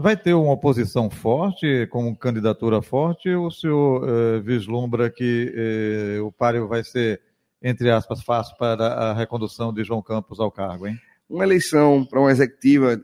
Vai 0.00 0.16
ter 0.16 0.32
uma 0.32 0.52
oposição 0.52 1.10
forte, 1.10 1.88
com 1.88 2.14
candidatura 2.14 2.80
forte, 2.80 3.28
ou 3.30 3.48
o 3.48 3.50
senhor 3.50 4.08
eh, 4.08 4.38
vislumbra 4.38 5.10
que 5.10 5.52
eh, 5.52 6.20
o 6.20 6.30
páreo 6.30 6.68
vai 6.68 6.84
ser, 6.84 7.20
entre 7.60 7.90
aspas, 7.90 8.22
fácil 8.22 8.56
para 8.56 8.86
a 8.86 9.12
recondução 9.12 9.74
de 9.74 9.82
João 9.82 10.00
Campos 10.00 10.38
ao 10.38 10.52
cargo, 10.52 10.86
hein? 10.86 10.96
Uma 11.28 11.42
eleição 11.42 12.04
para 12.04 12.20
uma 12.20 12.30
executiva, 12.30 12.96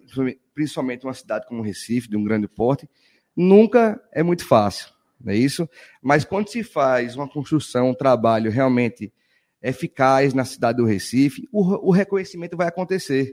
principalmente 0.55 1.05
uma 1.05 1.15
cidade 1.15 1.49
como 1.49 1.63
Recife, 1.65 2.09
de 2.09 2.17
um 2.17 2.23
grande 2.23 2.47
porte, 2.47 2.89
nunca 3.37 4.01
é 4.13 4.23
muito 4.23 4.47
fácil, 4.47 4.87
não 5.21 5.33
é 5.33 5.37
isso? 5.37 5.69
Mas 6.01 6.25
quando 6.25 6.49
se 6.49 6.63
faz 6.63 7.17
uma 7.17 7.29
construção, 7.29 7.91
um 7.91 7.95
trabalho 7.95 8.53
realmente 8.53 9.13
eficaz 9.61 10.33
na 10.33 10.45
cidade 10.45 10.79
do 10.79 10.87
Recife, 10.87 11.49
o, 11.51 11.89
o 11.89 11.91
reconhecimento 11.91 12.57
vai 12.57 12.69
acontecer. 12.69 13.33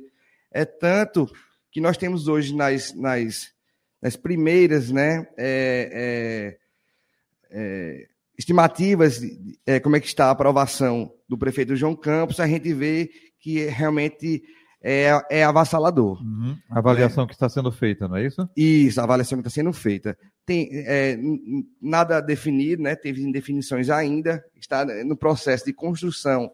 É 0.51 0.65
tanto 0.65 1.29
que 1.71 1.79
nós 1.79 1.97
temos 1.97 2.27
hoje 2.27 2.53
nas, 2.53 2.93
nas, 2.93 3.51
nas 4.01 4.15
primeiras 4.15 4.91
né, 4.91 5.27
é, 5.37 6.57
é, 6.57 6.57
é, 7.49 8.07
estimativas, 8.37 9.21
é, 9.65 9.79
como 9.79 9.95
é 9.95 9.99
que 9.99 10.07
está 10.07 10.25
a 10.27 10.31
aprovação 10.31 11.11
do 11.27 11.37
prefeito 11.37 11.75
João 11.75 11.95
Campos, 11.95 12.39
a 12.39 12.47
gente 12.47 12.73
vê 12.73 13.09
que 13.39 13.65
realmente 13.65 14.43
é, 14.83 15.11
é 15.29 15.43
avassalador. 15.43 16.21
Uhum. 16.21 16.57
A 16.69 16.79
avaliação 16.79 17.25
que 17.25 17.33
está 17.33 17.47
sendo 17.47 17.71
feita, 17.71 18.07
não 18.07 18.17
é 18.17 18.25
isso? 18.25 18.49
Isso, 18.55 18.99
a 18.99 19.03
avaliação 19.03 19.37
que 19.37 19.47
está 19.47 19.61
sendo 19.61 19.71
feita. 19.71 20.17
tem 20.45 20.69
é, 20.73 21.17
nada 21.81 22.19
definido, 22.19 22.83
né? 22.83 22.95
teve 22.95 23.21
indefinições 23.21 23.89
ainda, 23.89 24.43
está 24.59 24.83
no 25.05 25.15
processo 25.15 25.65
de 25.65 25.73
construção 25.73 26.51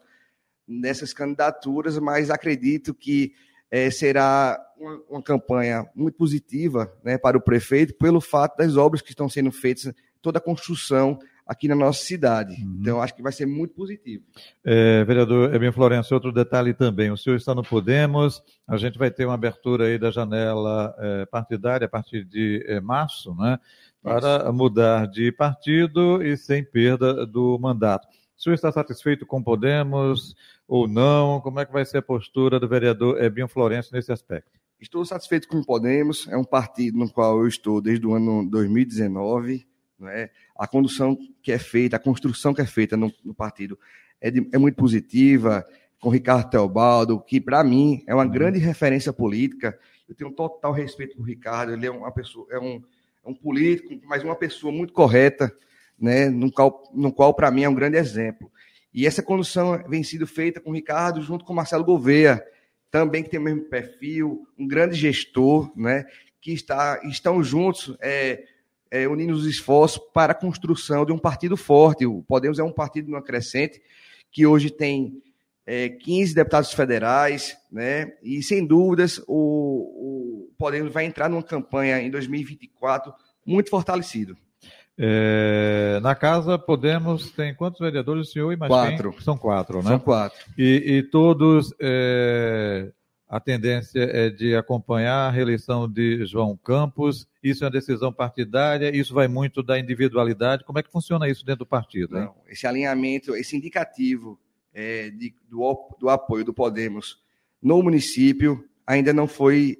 dessas 0.68 1.14
candidaturas, 1.14 1.98
mas 1.98 2.30
acredito 2.30 2.94
que 2.94 3.32
é, 3.70 3.90
será 3.90 4.58
uma, 4.78 5.00
uma, 5.08 5.22
campanha 5.22 5.86
muito 5.94 6.16
positiva 6.16 6.92
né, 7.04 7.18
para 7.18 7.36
o 7.36 7.40
prefeito, 7.40 7.94
pelo 7.94 8.20
fato 8.20 8.56
das 8.56 8.76
obras 8.76 9.02
que 9.02 9.10
estão 9.10 9.28
sendo 9.28 9.52
feitas, 9.52 9.92
toda 10.22 10.38
a 10.38 10.42
construção 10.42 11.18
aqui 11.48 11.66
na 11.66 11.74
nossa 11.74 12.04
cidade. 12.04 12.62
Uhum. 12.62 12.78
Então, 12.80 13.02
acho 13.02 13.14
que 13.14 13.22
vai 13.22 13.32
ser 13.32 13.46
muito 13.46 13.74
positivo. 13.74 14.22
É, 14.62 15.02
vereador 15.04 15.54
Ebin 15.54 15.72
Florencio, 15.72 16.14
outro 16.14 16.30
detalhe 16.30 16.74
também, 16.74 17.10
o 17.10 17.16
senhor 17.16 17.36
está 17.36 17.54
no 17.54 17.62
Podemos, 17.62 18.42
a 18.66 18.76
gente 18.76 18.98
vai 18.98 19.10
ter 19.10 19.24
uma 19.24 19.34
abertura 19.34 19.86
aí 19.86 19.98
da 19.98 20.10
janela 20.10 20.94
é, 20.98 21.26
partidária 21.26 21.86
a 21.86 21.88
partir 21.88 22.24
de 22.24 22.62
é, 22.66 22.80
março, 22.80 23.34
né, 23.34 23.58
para 24.02 24.42
Isso. 24.44 24.52
mudar 24.52 25.06
de 25.06 25.32
partido 25.32 26.22
e 26.22 26.36
sem 26.36 26.62
perda 26.62 27.26
do 27.26 27.58
mandato. 27.58 28.06
O 28.38 28.40
senhor 28.40 28.54
está 28.54 28.70
satisfeito 28.70 29.26
com 29.26 29.42
Podemos 29.42 30.36
ou 30.68 30.86
não? 30.86 31.40
Como 31.40 31.58
é 31.58 31.66
que 31.66 31.72
vai 31.72 31.84
ser 31.84 31.98
a 31.98 32.02
postura 32.02 32.60
do 32.60 32.68
vereador 32.68 33.20
Ebinho 33.20 33.48
Florencio 33.48 33.90
nesse 33.92 34.12
aspecto? 34.12 34.52
Estou 34.80 35.04
satisfeito 35.04 35.48
com 35.48 35.58
o 35.58 35.66
Podemos, 35.66 36.28
é 36.28 36.36
um 36.36 36.44
partido 36.44 36.96
no 36.96 37.10
qual 37.10 37.40
eu 37.40 37.48
estou 37.48 37.80
desde 37.80 38.06
o 38.06 38.14
ano 38.14 38.48
2019. 38.48 39.66
Né? 39.98 40.30
A 40.56 40.68
condução 40.68 41.18
que 41.42 41.50
é 41.50 41.58
feita, 41.58 41.96
a 41.96 41.98
construção 41.98 42.54
que 42.54 42.60
é 42.60 42.64
feita 42.66 42.96
no, 42.96 43.12
no 43.24 43.34
partido 43.34 43.76
é, 44.20 44.30
de, 44.30 44.48
é, 44.52 44.56
muito 44.56 44.76
positiva, 44.76 45.66
com 46.00 46.08
Ricardo 46.08 46.48
Teobaldo, 46.48 47.18
que 47.18 47.40
para 47.40 47.64
mim 47.64 48.04
é 48.06 48.14
uma 48.14 48.24
uhum. 48.24 48.30
grande 48.30 48.60
referência 48.60 49.12
política. 49.12 49.76
Eu 50.08 50.14
tenho 50.14 50.30
um 50.30 50.32
total 50.32 50.70
respeito 50.70 51.16
por 51.16 51.24
Ricardo, 51.24 51.72
ele 51.72 51.88
é 51.88 51.90
uma 51.90 52.12
pessoa, 52.12 52.46
é 52.52 52.58
um, 52.60 52.80
é 53.26 53.28
um 53.28 53.34
político, 53.34 54.00
mas 54.04 54.22
uma 54.22 54.36
pessoa 54.36 54.72
muito 54.72 54.92
correta, 54.92 55.52
né, 56.00 56.28
no 56.28 56.50
qual, 56.50 56.90
no 56.94 57.12
qual 57.12 57.34
para 57.34 57.50
mim 57.50 57.64
é 57.64 57.68
um 57.68 57.74
grande 57.74 57.96
exemplo. 57.96 58.50
E 58.92 59.06
essa 59.06 59.22
condução 59.22 59.82
vem 59.88 60.02
sendo 60.02 60.26
feita 60.26 60.60
com 60.60 60.70
o 60.70 60.74
Ricardo 60.74 61.20
junto 61.22 61.44
com 61.44 61.52
o 61.52 61.56
Marcelo 61.56 61.84
Gouveia, 61.84 62.42
também 62.90 63.22
que 63.22 63.30
tem 63.30 63.38
o 63.38 63.42
mesmo 63.42 63.64
perfil, 63.64 64.46
um 64.58 64.66
grande 64.66 64.94
gestor, 64.94 65.70
né, 65.76 66.04
que 66.40 66.52
está, 66.52 67.00
estão 67.04 67.42
juntos 67.42 67.96
é, 68.00 68.44
é, 68.90 69.06
unindo 69.06 69.34
os 69.34 69.46
esforços 69.46 70.00
para 70.14 70.32
a 70.32 70.34
construção 70.34 71.04
de 71.04 71.12
um 71.12 71.18
partido 71.18 71.56
forte. 71.56 72.06
O 72.06 72.22
Podemos 72.22 72.58
é 72.58 72.62
um 72.62 72.72
partido 72.72 73.10
no 73.10 73.22
crescente 73.22 73.82
que 74.30 74.46
hoje 74.46 74.70
tem 74.70 75.22
é, 75.66 75.90
15 75.90 76.34
deputados 76.34 76.72
federais, 76.72 77.56
né, 77.70 78.14
e 78.22 78.42
sem 78.42 78.64
dúvidas 78.64 79.22
o, 79.26 80.46
o 80.46 80.52
Podemos 80.56 80.92
vai 80.92 81.04
entrar 81.04 81.28
numa 81.28 81.42
campanha 81.42 82.00
em 82.00 82.10
2024 82.10 83.12
muito 83.44 83.70
fortalecido. 83.70 84.36
É, 85.00 86.00
na 86.02 86.14
casa 86.14 86.58
Podemos 86.58 87.30
tem 87.30 87.54
quantos 87.54 87.78
vereadores 87.78 88.28
o 88.28 88.32
senhor 88.32 88.52
e 88.52 88.56
mais 88.56 88.68
Quatro. 88.68 89.12
Quem? 89.12 89.20
São 89.20 89.38
quatro, 89.38 89.78
né? 89.78 89.90
São 89.90 89.98
quatro. 90.00 90.38
E, 90.58 90.96
e 90.96 91.02
todos 91.04 91.72
é, 91.80 92.90
a 93.28 93.38
tendência 93.38 94.00
é 94.00 94.28
de 94.28 94.56
acompanhar 94.56 95.28
a 95.28 95.30
reeleição 95.30 95.88
de 95.88 96.26
João 96.26 96.56
Campos. 96.56 97.28
Isso 97.40 97.62
é 97.62 97.66
uma 97.66 97.72
decisão 97.72 98.12
partidária. 98.12 98.94
Isso 98.94 99.14
vai 99.14 99.28
muito 99.28 99.62
da 99.62 99.78
individualidade. 99.78 100.64
Como 100.64 100.80
é 100.80 100.82
que 100.82 100.90
funciona 100.90 101.28
isso 101.28 101.46
dentro 101.46 101.60
do 101.60 101.66
partido? 101.66 102.18
Não, 102.18 102.34
esse 102.48 102.66
alinhamento, 102.66 103.36
esse 103.36 103.56
indicativo 103.56 104.36
é, 104.74 105.10
de, 105.10 105.32
do, 105.48 105.96
do 106.00 106.08
apoio 106.08 106.44
do 106.44 106.52
Podemos 106.52 107.22
no 107.62 107.82
município 107.82 108.64
ainda 108.86 109.12
não 109.12 109.28
foi 109.28 109.78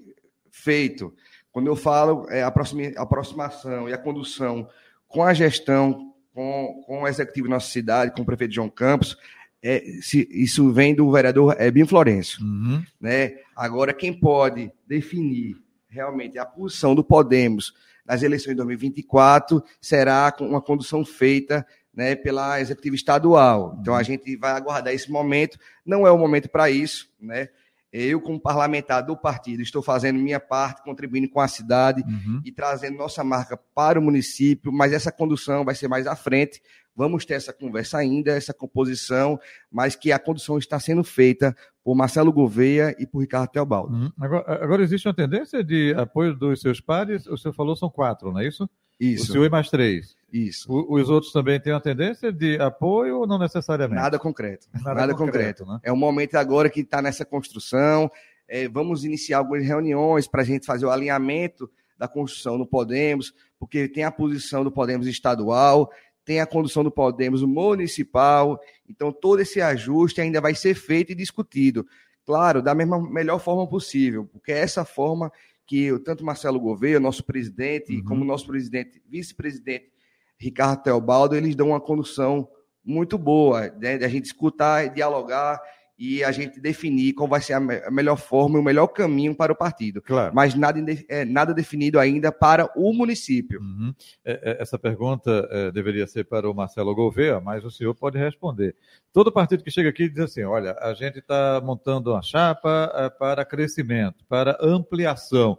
feito. 0.51 1.13
Quando 1.51 1.67
eu 1.67 1.77
falo 1.77 2.27
é, 2.29 2.43
aproximação 2.43 3.89
e 3.89 3.93
a 3.93 3.99
condução 3.99 4.69
com 5.09 5.23
a 5.23 5.35
gestão, 5.35 6.13
com, 6.33 6.83
com 6.87 7.03
o 7.03 7.09
executivo 7.09 7.49
da 7.49 7.55
nossa 7.55 7.71
cidade, 7.71 8.13
com 8.13 8.23
o 8.23 8.27
prefeito 8.27 8.55
João 8.55 8.69
Campos, 8.69 9.17
é, 9.63 9.81
se, 10.01 10.29
isso 10.31 10.71
vem 10.73 10.95
do 10.95 11.11
vereador 11.11 11.57
é, 11.59 11.71
Bim 11.71 11.87
Florencio. 11.87 12.45
Uhum. 12.45 12.85
Né? 13.01 13.39
Agora, 13.57 13.93
quem 13.93 14.13
pode 14.13 14.71
definir 14.87 15.57
realmente 15.89 16.39
a 16.39 16.45
posição 16.45 16.95
do 16.95 17.03
Podemos 17.03 17.73
nas 18.07 18.23
eleições 18.23 18.53
de 18.53 18.57
2024 18.57 19.63
será 19.81 20.31
com 20.31 20.47
uma 20.47 20.63
condução 20.63 21.05
feita 21.05 21.67
né, 21.93 22.15
pela 22.15 22.61
executiva 22.61 22.95
estadual. 22.95 23.77
Então, 23.81 23.95
a 23.95 24.03
gente 24.03 24.37
vai 24.37 24.53
aguardar 24.53 24.95
esse 24.95 25.11
momento. 25.11 25.59
Não 25.85 26.07
é 26.07 26.13
o 26.13 26.19
momento 26.19 26.49
para 26.49 26.71
isso, 26.71 27.11
né? 27.21 27.49
Eu, 27.93 28.21
como 28.21 28.41
parlamentar 28.41 29.03
do 29.03 29.17
partido, 29.17 29.63
estou 29.63 29.83
fazendo 29.83 30.19
minha 30.19 30.39
parte, 30.39 30.83
contribuindo 30.83 31.29
com 31.29 31.41
a 31.41 31.49
cidade 31.49 32.03
uhum. 32.07 32.41
e 32.45 32.53
trazendo 32.53 32.99
nossa 32.99 33.25
marca 33.25 33.57
para 33.75 33.99
o 33.99 34.03
município, 34.03 34.71
mas 34.71 34.93
essa 34.93 35.11
condução 35.11 35.65
vai 35.65 35.75
ser 35.75 35.89
mais 35.89 36.07
à 36.07 36.15
frente. 36.15 36.61
Vamos 36.95 37.25
ter 37.25 37.35
essa 37.35 37.53
conversa 37.53 37.97
ainda, 37.97 38.33
essa 38.33 38.53
composição, 38.53 39.39
mas 39.71 39.95
que 39.95 40.13
a 40.13 40.19
condução 40.19 40.59
está 40.59 40.79
sendo 40.79 41.05
feita 41.05 41.57
por 41.83 41.95
Marcelo 41.95 42.33
Gouveia 42.33 42.95
e 42.99 43.07
por 43.07 43.21
Ricardo 43.21 43.51
Teobaldo. 43.51 43.95
Uhum. 43.95 44.13
Agora, 44.21 44.65
agora, 44.65 44.83
existe 44.83 45.09
uma 45.09 45.15
tendência 45.15 45.65
de 45.65 45.95
apoio 45.97 46.35
dos 46.35 46.61
seus 46.61 46.81
pares? 46.81 47.27
O 47.27 47.39
senhor 47.39 47.55
falou 47.55 47.77
são 47.77 47.89
quatro, 47.89 48.33
não 48.33 48.41
é 48.41 48.47
isso? 48.49 48.69
Isso. 48.99 49.25
O 49.25 49.33
senhor 49.33 49.45
e 49.45 49.51
mais 49.51 49.71
três. 49.71 50.17
Isso. 50.33 50.71
O, 50.71 50.95
os 50.95 51.09
outros 51.09 51.33
também 51.33 51.61
têm 51.61 51.73
uma 51.73 51.81
tendência 51.81 52.33
de 52.33 52.59
apoio 52.61 53.21
ou 53.21 53.27
não 53.27 53.39
necessariamente? 53.39 54.01
Nada 54.01 54.19
concreto. 54.19 54.67
Nada, 54.75 54.95
Nada 55.01 55.15
concreto. 55.15 55.65
concreto. 55.65 55.67
Né? 55.67 55.81
É 55.83 55.93
um 55.93 55.97
momento 55.97 56.35
agora 56.37 56.69
que 56.69 56.81
está 56.81 57.01
nessa 57.01 57.25
construção. 57.25 58.11
É, 58.47 58.69
vamos 58.69 59.05
iniciar 59.05 59.39
algumas 59.39 59.65
reuniões 59.65 60.27
para 60.27 60.43
a 60.43 60.45
gente 60.45 60.67
fazer 60.67 60.87
o 60.87 60.91
alinhamento 60.91 61.71
da 61.97 62.07
construção 62.07 62.57
do 62.57 62.67
Podemos, 62.67 63.35
porque 63.59 63.89
tem 63.89 64.05
a 64.05 64.11
posição 64.11 64.63
do 64.63 64.71
Podemos 64.71 65.07
estadual, 65.07 65.91
tem 66.25 66.41
a 66.41 66.47
condução 66.47 66.85
do 66.85 66.91
Podemos 66.91 67.43
municipal. 67.43 68.61
Então, 68.89 69.11
todo 69.11 69.41
esse 69.41 69.61
ajuste 69.61 70.21
ainda 70.21 70.41
vai 70.41 70.55
ser 70.55 70.75
feito 70.75 71.13
e 71.13 71.15
discutido. 71.15 71.87
Claro, 72.25 72.61
da 72.63 72.75
mesma 72.75 73.01
melhor 73.11 73.39
forma 73.39 73.67
possível, 73.67 74.29
porque 74.31 74.53
é 74.53 74.59
essa 74.59 74.85
forma 74.85 75.33
que 75.69 75.97
tanto 75.99 76.25
Marcelo 76.25 76.59
Gouveia, 76.59 76.99
nosso 76.99 77.23
presidente, 77.23 77.95
uhum. 77.95 78.05
como 78.05 78.25
nosso 78.25 78.47
presidente, 78.47 79.03
vice-presidente 79.07 79.93
Ricardo 80.39 80.83
Teobaldo, 80.83 81.37
eles 81.37 81.55
dão 81.55 81.69
uma 81.69 81.81
condução 81.81 82.49
muito 82.83 83.19
boa, 83.19 83.69
né, 83.79 83.99
de 83.99 84.05
a 84.05 84.09
gente 84.09 84.25
escutar, 84.25 84.89
dialogar 84.89 85.61
e 85.99 86.23
a 86.23 86.31
gente 86.31 86.61
definir 86.61 87.13
qual 87.13 87.29
vai 87.29 87.41
ser 87.41 87.55
a, 87.55 87.61
me 87.61 87.77
a 87.79 87.91
melhor 87.91 88.17
forma 88.17 88.57
e 88.57 88.61
o 88.61 88.65
melhor 88.65 88.87
caminho 88.87 89.35
para 89.35 89.53
o 89.53 89.57
partido. 89.57 90.01
Claro. 90.01 90.33
Mas 90.35 90.55
nada, 90.55 90.79
é, 91.09 91.25
nada 91.25 91.53
definido 91.53 91.99
ainda 91.99 92.31
para 92.31 92.71
o 92.77 92.93
município. 92.93 93.61
Uhum. 93.61 93.93
É, 94.25 94.53
é, 94.53 94.63
essa 94.63 94.79
pergunta 94.79 95.49
é, 95.51 95.73
deveria 95.73 96.07
ser 96.07 96.25
para 96.25 96.49
o 96.49 96.55
Marcelo 96.55 96.95
Gouveia, 96.95 97.41
mas 97.41 97.65
o 97.65 97.71
senhor 97.71 97.95
pode 97.95 98.17
responder. 98.17 98.77
Todo 99.13 99.33
partido 99.33 99.65
que 99.65 99.71
chega 99.71 99.89
aqui 99.89 100.09
diz 100.09 100.21
assim: 100.21 100.45
olha, 100.45 100.77
a 100.81 100.95
gente 100.95 101.19
está 101.19 101.61
montando 101.65 102.13
uma 102.13 102.23
chapa 102.23 102.93
é, 102.95 103.11
para 103.11 103.45
crescimento, 103.45 104.25
para 104.29 104.57
ampliação. 104.61 105.59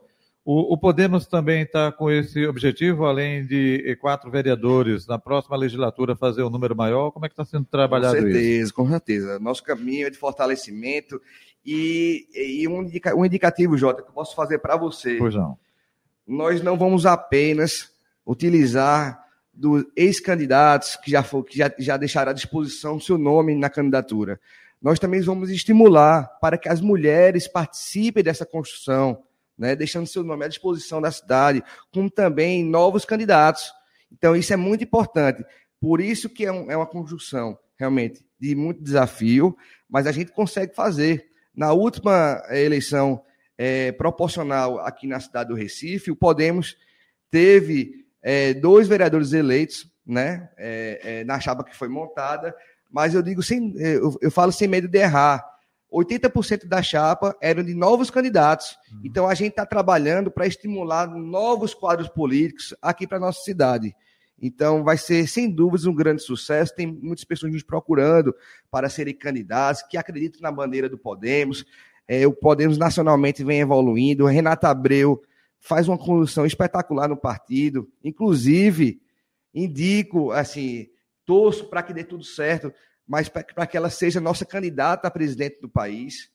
O, 0.51 0.73
o 0.73 0.77
Podemos 0.79 1.27
também 1.27 1.61
está 1.61 1.91
com 1.91 2.09
esse 2.09 2.47
objetivo, 2.47 3.05
além 3.05 3.45
de 3.45 3.95
quatro 4.01 4.31
vereadores, 4.31 5.05
na 5.05 5.19
próxima 5.19 5.55
legislatura 5.55 6.15
fazer 6.15 6.41
um 6.41 6.49
número 6.49 6.75
maior. 6.75 7.11
Como 7.11 7.23
é 7.23 7.29
que 7.29 7.33
está 7.33 7.45
sendo 7.45 7.65
trabalhado 7.65 8.15
isso? 8.15 8.25
Com 8.25 8.31
certeza, 8.31 8.63
isso? 8.63 8.73
com 8.73 8.89
certeza. 8.89 9.39
Nosso 9.39 9.63
caminho 9.63 10.07
é 10.07 10.09
de 10.09 10.17
fortalecimento 10.17 11.21
e, 11.63 12.25
e 12.33 12.67
um, 12.67 12.81
indica, 12.81 13.15
um 13.15 13.23
indicativo, 13.23 13.77
Jota, 13.77 14.01
que 14.01 14.09
eu 14.09 14.13
posso 14.13 14.35
fazer 14.35 14.57
para 14.57 14.75
você. 14.75 15.17
Pois 15.19 15.35
não. 15.35 15.55
Nós 16.25 16.63
não 16.63 16.75
vamos 16.75 17.05
apenas 17.05 17.91
utilizar 18.25 19.23
dos 19.53 19.85
ex-candidatos 19.95 20.95
que, 20.95 21.11
já, 21.11 21.21
for, 21.21 21.43
que 21.43 21.59
já, 21.59 21.71
já 21.77 21.95
deixaram 21.95 22.31
à 22.31 22.33
disposição 22.33 22.99
seu 22.99 23.19
nome 23.19 23.53
na 23.53 23.69
candidatura. 23.69 24.39
Nós 24.81 24.97
também 24.97 25.21
vamos 25.21 25.51
estimular 25.51 26.23
para 26.41 26.57
que 26.57 26.67
as 26.67 26.81
mulheres 26.81 27.47
participem 27.47 28.23
dessa 28.23 28.47
construção 28.47 29.28
né, 29.59 29.75
deixando 29.75 30.07
seu 30.07 30.23
nome 30.23 30.45
à 30.45 30.47
disposição 30.47 31.01
da 31.01 31.11
cidade, 31.11 31.61
como 31.91 32.09
também 32.09 32.63
novos 32.63 33.03
candidatos. 33.03 33.71
Então, 34.09 34.33
isso 34.35 34.53
é 34.53 34.55
muito 34.55 34.85
importante. 34.85 35.43
Por 35.81 35.99
isso 35.99 36.29
que 36.29 36.45
é, 36.45 36.51
um, 36.51 36.71
é 36.71 36.77
uma 36.77 36.87
conjunção, 36.87 37.59
realmente, 37.77 38.25
de 38.39 38.55
muito 38.55 38.81
desafio, 38.81 39.55
mas 39.87 40.07
a 40.07 40.13
gente 40.13 40.31
consegue 40.31 40.73
fazer. 40.73 41.27
Na 41.53 41.73
última 41.73 42.41
eleição 42.51 43.21
é, 43.57 43.91
proporcional 43.91 44.79
aqui 44.79 45.05
na 45.05 45.19
cidade 45.19 45.49
do 45.49 45.55
Recife, 45.55 46.09
o 46.09 46.15
Podemos 46.15 46.77
teve 47.29 48.05
é, 48.21 48.53
dois 48.53 48.87
vereadores 48.87 49.33
eleitos, 49.33 49.91
né, 50.05 50.49
na 51.27 51.39
chapa 51.39 51.63
que 51.63 51.75
foi 51.75 51.87
montada, 51.87 52.55
mas 52.89 53.13
eu 53.13 53.21
digo 53.21 53.43
sem, 53.43 53.75
eu, 53.77 54.17
eu 54.19 54.31
falo 54.31 54.51
sem 54.51 54.67
medo 54.67 54.87
de 54.87 54.97
errar. 54.97 55.45
80% 55.91 56.67
da 56.67 56.81
chapa 56.81 57.35
eram 57.41 57.63
de 57.63 57.73
novos 57.73 58.09
candidatos. 58.09 58.77
Uhum. 58.91 59.01
Então 59.03 59.27
a 59.27 59.33
gente 59.33 59.51
está 59.51 59.65
trabalhando 59.65 60.29
para 60.29 60.47
estimular 60.47 61.07
novos 61.07 61.73
quadros 61.73 62.07
políticos 62.07 62.75
aqui 62.81 63.07
para 63.07 63.19
nossa 63.19 63.41
cidade. 63.41 63.95
Então 64.41 64.83
vai 64.83 64.97
ser 64.97 65.27
sem 65.27 65.49
dúvidas 65.49 65.85
um 65.85 65.93
grande 65.93 66.21
sucesso. 66.21 66.75
Tem 66.75 66.87
muitas 66.87 67.25
pessoas 67.25 67.51
nos 67.51 67.63
procurando 67.63 68.33
para 68.71 68.89
serem 68.89 69.13
candidatos 69.13 69.83
que 69.83 69.97
acreditam 69.97 70.41
na 70.41 70.51
bandeira 70.51 70.87
do 70.87 70.97
Podemos. 70.97 71.65
É, 72.07 72.25
o 72.25 72.33
Podemos 72.33 72.77
nacionalmente 72.77 73.43
vem 73.43 73.59
evoluindo. 73.59 74.25
Renata 74.25 74.69
Abreu 74.69 75.21
faz 75.59 75.87
uma 75.87 75.97
condução 75.97 76.45
espetacular 76.45 77.09
no 77.09 77.17
partido, 77.17 77.89
inclusive 78.03 79.01
indico, 79.53 80.31
assim, 80.31 80.87
torço 81.25 81.69
para 81.69 81.83
que 81.83 81.93
dê 81.93 82.03
tudo 82.03 82.23
certo, 82.23 82.71
mas 83.09 83.27
para 83.27 83.65
que 83.65 83.75
ela 83.75 83.89
seja 83.89 84.21
nossa 84.21 84.45
candidata 84.45 85.07
a 85.07 85.11
presidente 85.11 85.59
do 85.59 85.67
país, 85.67 86.29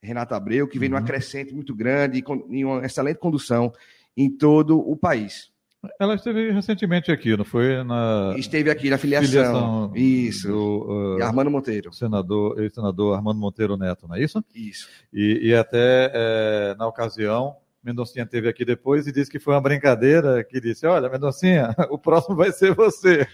Renata 0.00 0.36
Abreu, 0.36 0.68
que 0.68 0.78
vem 0.78 0.88
uhum. 0.88 0.94
numa 0.94 1.04
crescente 1.04 1.52
muito 1.52 1.74
grande 1.74 2.22
e 2.50 2.64
uma 2.64 2.86
excelente 2.86 3.18
condução 3.18 3.72
em 4.16 4.30
todo 4.30 4.78
o 4.78 4.96
país. 4.96 5.52
Ela 5.98 6.14
esteve 6.14 6.52
recentemente 6.52 7.10
aqui, 7.10 7.36
não 7.36 7.44
foi? 7.44 7.82
Na... 7.82 8.32
Esteve 8.38 8.70
aqui 8.70 8.88
na 8.88 8.96
filiação. 8.96 9.28
filiação 9.28 9.92
isso. 9.96 10.48
Do, 10.48 11.16
uh, 11.18 11.22
Armando 11.22 11.50
Monteiro. 11.50 11.92
Senador, 11.92 12.58
ex-senador 12.62 13.16
Armando 13.16 13.40
Monteiro 13.40 13.76
Neto, 13.76 14.06
não 14.06 14.14
é 14.14 14.22
isso? 14.22 14.42
Isso. 14.54 14.88
E, 15.12 15.48
e 15.48 15.54
até 15.54 16.12
é, 16.14 16.74
na 16.78 16.86
ocasião 16.86 17.56
Mendoncinha 17.84 18.24
teve 18.24 18.48
aqui 18.48 18.64
depois 18.64 19.06
e 19.06 19.12
disse 19.12 19.30
que 19.30 19.38
foi 19.38 19.54
uma 19.54 19.60
brincadeira, 19.60 20.42
que 20.42 20.60
disse, 20.60 20.86
olha, 20.86 21.10
Mendoncinha, 21.10 21.74
o 21.90 21.98
próximo 21.98 22.34
vai 22.34 22.50
ser 22.50 22.74
você. 22.74 23.26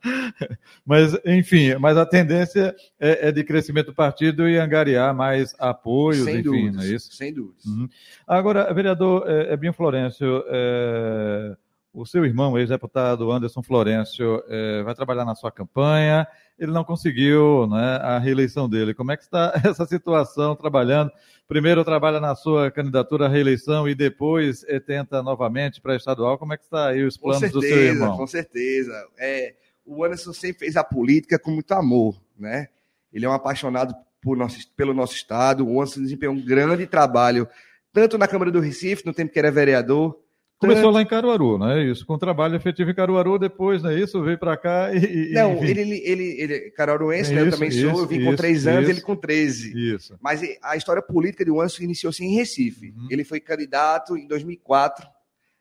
mas, 0.84 1.16
enfim, 1.24 1.74
mas 1.76 1.96
a 1.96 2.04
tendência 2.04 2.74
é, 3.00 3.28
é, 3.28 3.32
de 3.32 3.42
crescimento 3.42 3.86
do 3.86 3.94
partido 3.94 4.48
e 4.48 4.58
angariar 4.58 5.14
mais 5.14 5.54
apoios, 5.58 6.24
sem 6.24 6.40
enfim, 6.40 6.42
dúvidas, 6.42 6.76
não 6.76 6.82
é 6.82 6.86
isso? 6.86 7.12
Sem 7.14 7.32
dúvidas. 7.32 7.64
Uhum. 7.64 7.88
Agora, 8.26 8.72
vereador 8.74 9.24
é, 9.26 9.56
Binho 9.56 9.72
Florencio, 9.72 10.44
é, 10.48 11.56
o 11.92 12.04
seu 12.06 12.24
irmão, 12.24 12.58
ex-deputado 12.58 13.30
Anderson 13.30 13.62
Florencio, 13.62 14.42
é, 14.48 14.82
vai 14.82 14.94
trabalhar 14.94 15.24
na 15.24 15.34
sua 15.34 15.50
campanha, 15.50 16.26
ele 16.58 16.72
não 16.72 16.84
conseguiu 16.84 17.66
né, 17.66 17.96
a 18.02 18.18
reeleição 18.18 18.68
dele. 18.68 18.94
Como 18.94 19.10
é 19.12 19.16
que 19.16 19.22
está 19.22 19.52
essa 19.64 19.86
situação 19.86 20.54
trabalhando? 20.54 21.10
Primeiro 21.46 21.84
trabalha 21.84 22.20
na 22.20 22.34
sua 22.34 22.70
candidatura 22.70 23.26
à 23.26 23.28
reeleição 23.28 23.88
e 23.88 23.94
depois 23.94 24.64
é, 24.64 24.78
tenta 24.78 25.22
novamente 25.22 25.80
para 25.80 25.96
estadual. 25.96 26.36
Como 26.36 26.52
é 26.52 26.56
que 26.56 26.64
está 26.64 26.88
aí 26.88 27.02
os 27.02 27.16
planos 27.16 27.40
certeza, 27.40 27.60
do 27.60 27.62
seu 27.62 27.78
irmão? 27.78 28.16
Com 28.16 28.26
certeza. 28.26 28.92
É, 29.18 29.54
o 29.84 30.04
Anderson 30.04 30.32
sempre 30.32 30.58
fez 30.58 30.76
a 30.76 30.84
política 30.84 31.38
com 31.38 31.50
muito 31.50 31.72
amor, 31.72 32.20
né? 32.38 32.68
Ele 33.10 33.24
é 33.24 33.28
um 33.28 33.32
apaixonado 33.32 33.94
por 34.20 34.36
nosso, 34.36 34.58
pelo 34.76 34.92
nosso 34.92 35.14
estado. 35.14 35.66
O 35.66 35.80
Anderson 35.80 36.02
desempenhou 36.02 36.34
um 36.34 36.44
grande 36.44 36.86
trabalho, 36.86 37.48
tanto 37.92 38.18
na 38.18 38.28
Câmara 38.28 38.50
do 38.50 38.60
Recife, 38.60 39.06
no 39.06 39.14
tempo 39.14 39.32
que 39.32 39.38
era 39.38 39.50
vereador, 39.50 40.18
Começou 40.58 40.90
lá 40.90 41.00
em 41.00 41.06
Caruaru, 41.06 41.56
não 41.56 41.70
é 41.70 41.84
isso? 41.84 42.04
Com 42.04 42.18
trabalho 42.18 42.56
efetivo 42.56 42.90
em 42.90 42.94
Caruaru, 42.94 43.38
depois, 43.38 43.80
não 43.80 43.90
é 43.90 44.00
isso? 44.00 44.20
Veio 44.22 44.36
para 44.36 44.56
cá 44.56 44.92
e. 44.92 45.30
não, 45.32 45.62
ele, 45.62 45.80
ele, 45.80 46.02
ele, 46.04 46.40
ele 46.40 46.70
caruaruense, 46.72 47.32
é 47.32 47.36
né? 47.36 47.42
eu 47.42 47.50
também 47.50 47.68
isso, 47.68 47.88
sou, 47.88 48.00
eu 48.00 48.06
vim 48.06 48.16
isso, 48.16 48.30
com 48.30 48.36
três 48.36 48.66
anos, 48.66 48.82
isso, 48.82 48.90
ele 48.90 49.00
com 49.00 49.14
13. 49.14 49.94
Isso. 49.94 50.18
Mas 50.20 50.40
a 50.60 50.76
história 50.76 51.00
política 51.00 51.44
de 51.44 51.52
Anderson 51.52 51.84
iniciou-se 51.84 52.24
em 52.24 52.34
Recife. 52.34 52.92
Uhum. 52.96 53.06
Ele 53.08 53.22
foi 53.22 53.38
candidato 53.38 54.16
em 54.16 54.26
2004, 54.26 55.06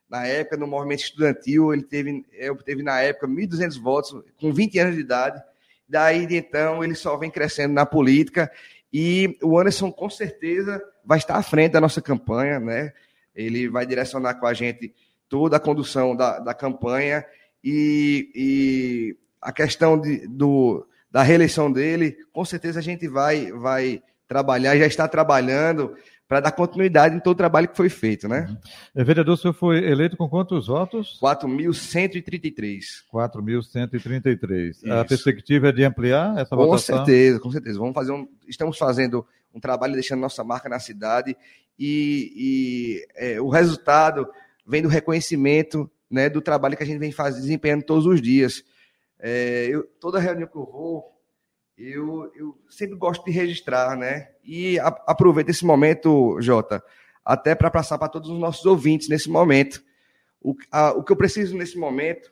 na 0.09 0.25
época, 0.25 0.57
no 0.57 0.65
movimento 0.65 1.03
estudantil, 1.03 1.73
ele 1.73 1.83
teve, 1.83 2.25
teve 2.65 2.81
na 2.81 2.99
época 3.01 3.27
1.200 3.27 3.79
votos, 3.79 4.15
com 4.39 4.51
20 4.51 4.79
anos 4.79 4.95
de 4.95 5.01
idade. 5.01 5.39
Daí 5.87 6.25
de 6.25 6.35
então, 6.35 6.83
ele 6.83 6.95
só 6.95 7.15
vem 7.17 7.29
crescendo 7.29 7.73
na 7.73 7.85
política 7.85 8.51
e 8.91 9.37
o 9.43 9.59
Anderson, 9.59 9.91
com 9.91 10.09
certeza, 10.09 10.81
vai 11.05 11.17
estar 11.17 11.35
à 11.35 11.43
frente 11.43 11.73
da 11.73 11.81
nossa 11.81 12.01
campanha, 12.01 12.59
né? 12.59 12.93
Ele 13.37 13.69
vai 13.69 13.85
direcionar 13.85 14.33
com 14.35 14.47
a 14.47 14.53
gente 14.53 14.93
toda 15.29 15.57
a 15.57 15.59
condução 15.59 16.15
da, 16.15 16.39
da 16.39 16.53
campanha 16.53 17.23
e, 17.63 18.31
e 18.35 19.17
a 19.39 19.51
questão 19.51 19.99
de, 19.99 20.27
do, 20.27 20.85
da 21.11 21.21
reeleição 21.21 21.71
dele, 21.71 22.17
com 22.33 22.43
certeza 22.43 22.79
a 22.79 22.83
gente 22.83 23.07
vai, 23.07 23.51
vai 23.51 24.01
trabalhar, 24.27 24.75
já 24.77 24.87
está 24.87 25.07
trabalhando 25.07 25.95
para 26.27 26.41
dar 26.41 26.51
continuidade 26.51 27.15
em 27.15 27.19
todo 27.19 27.35
o 27.35 27.37
trabalho 27.37 27.69
que 27.69 27.77
foi 27.77 27.87
feito, 27.87 28.27
né? 28.27 28.47
Uhum. 28.49 28.57
É, 28.95 29.03
vereador, 29.03 29.35
o 29.35 29.37
senhor 29.37 29.53
foi 29.53 29.77
eleito 29.77 30.17
com 30.17 30.27
quantos 30.27 30.67
votos? 30.67 31.17
4.133. 31.21 32.81
4.133. 33.13 34.91
A 34.91 35.05
perspectiva 35.05 35.69
é 35.69 35.71
de 35.71 35.85
ampliar 35.85 36.37
essa 36.37 36.49
com 36.49 36.57
votação? 36.57 36.97
Com 36.97 37.05
certeza, 37.05 37.39
com 37.39 37.51
certeza. 37.51 37.79
Vamos 37.79 37.93
fazer 37.93 38.11
um, 38.11 38.27
estamos 38.45 38.77
fazendo 38.77 39.25
um 39.57 39.59
trabalho 39.59 39.93
deixando 39.93 40.21
nossa 40.21 40.43
marca 40.43 40.69
na 40.69 40.79
cidade 40.79 41.35
e, 41.77 42.31
e 42.35 43.07
é, 43.15 43.41
o 43.41 43.49
resultado 43.49 44.27
vem 44.65 44.81
do 44.81 44.87
reconhecimento 44.87 45.89
né, 46.09 46.29
do 46.29 46.41
trabalho 46.41 46.77
que 46.77 46.83
a 46.83 46.85
gente 46.85 46.99
vem 46.99 47.11
fazendo, 47.11 47.41
desempenhando 47.41 47.83
todos 47.83 48.05
os 48.05 48.21
dias. 48.21 48.63
É, 49.19 49.67
eu, 49.69 49.83
toda 49.99 50.19
reunião 50.19 50.47
que 50.47 50.55
eu 50.55 50.65
vou, 50.65 51.21
eu, 51.77 52.31
eu 52.35 52.57
sempre 52.69 52.95
gosto 52.95 53.25
de 53.25 53.31
registrar, 53.31 53.97
né? 53.97 54.29
E 54.43 54.79
a, 54.79 54.87
aproveito 55.07 55.49
esse 55.49 55.65
momento, 55.65 56.39
Jota, 56.39 56.83
até 57.25 57.53
para 57.55 57.69
passar 57.69 57.97
para 57.97 58.07
todos 58.07 58.29
os 58.29 58.39
nossos 58.39 58.65
ouvintes 58.65 59.09
nesse 59.09 59.29
momento. 59.29 59.83
O, 60.41 60.55
a, 60.71 60.91
o 60.91 61.03
que 61.03 61.11
eu 61.11 61.17
preciso 61.17 61.57
nesse 61.57 61.77
momento 61.77 62.31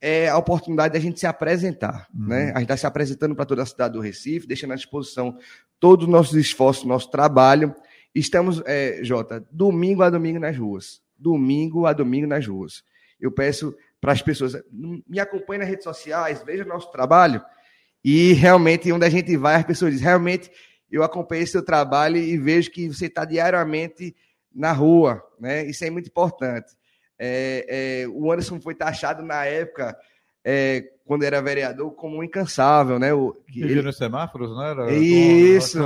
é 0.00 0.28
a 0.28 0.36
oportunidade 0.36 0.94
da 0.94 1.00
gente 1.00 1.18
se 1.18 1.26
apresentar, 1.26 2.06
uhum. 2.14 2.28
né? 2.28 2.50
A 2.50 2.58
gente 2.58 2.62
está 2.62 2.76
se 2.76 2.86
apresentando 2.86 3.34
para 3.34 3.46
toda 3.46 3.62
a 3.62 3.66
cidade 3.66 3.94
do 3.94 4.00
Recife, 4.00 4.46
deixando 4.46 4.72
à 4.72 4.76
disposição 4.76 5.38
todos 5.80 6.06
os 6.06 6.10
nossos 6.10 6.34
esforços, 6.34 6.84
nosso 6.84 7.10
trabalho 7.10 7.74
Estamos, 8.16 8.62
é, 8.64 9.00
Jota, 9.02 9.46
domingo 9.52 10.02
a 10.02 10.08
domingo 10.08 10.38
nas 10.38 10.56
ruas. 10.56 11.02
Domingo 11.18 11.84
a 11.84 11.92
domingo 11.92 12.26
nas 12.26 12.46
ruas. 12.46 12.82
Eu 13.20 13.30
peço 13.30 13.76
para 14.00 14.10
as 14.10 14.22
pessoas, 14.22 14.54
me 14.72 15.20
acompanhem 15.20 15.60
nas 15.60 15.68
redes 15.68 15.84
sociais, 15.84 16.42
vejam 16.42 16.66
nosso 16.66 16.90
trabalho. 16.90 17.44
E 18.02 18.32
realmente, 18.32 18.90
onde 18.90 19.04
a 19.04 19.10
gente 19.10 19.36
vai, 19.36 19.56
as 19.56 19.66
pessoas 19.66 19.92
dizem, 19.92 20.06
realmente, 20.06 20.50
eu 20.90 21.02
acompanhei 21.02 21.46
seu 21.46 21.62
trabalho 21.62 22.16
e 22.16 22.38
vejo 22.38 22.70
que 22.70 22.88
você 22.88 23.04
está 23.04 23.26
diariamente 23.26 24.16
na 24.54 24.72
rua. 24.72 25.22
Né? 25.38 25.66
Isso 25.66 25.84
é 25.84 25.90
muito 25.90 26.08
importante. 26.08 26.72
É, 27.18 28.02
é, 28.02 28.08
o 28.08 28.30
Anderson 28.30 28.60
foi 28.60 28.74
taxado 28.74 29.22
na 29.22 29.44
época 29.44 29.96
é, 30.48 30.92
quando 31.04 31.24
era 31.24 31.42
vereador, 31.42 31.90
como 31.92 32.18
um 32.18 32.22
incansável, 32.22 33.00
né? 33.00 33.12
O, 33.12 33.36
ele... 33.52 33.82
nos 33.82 33.96
semáforos, 33.96 34.56
né? 34.56 34.70
Era 34.70 34.92
Isso. 34.92 35.78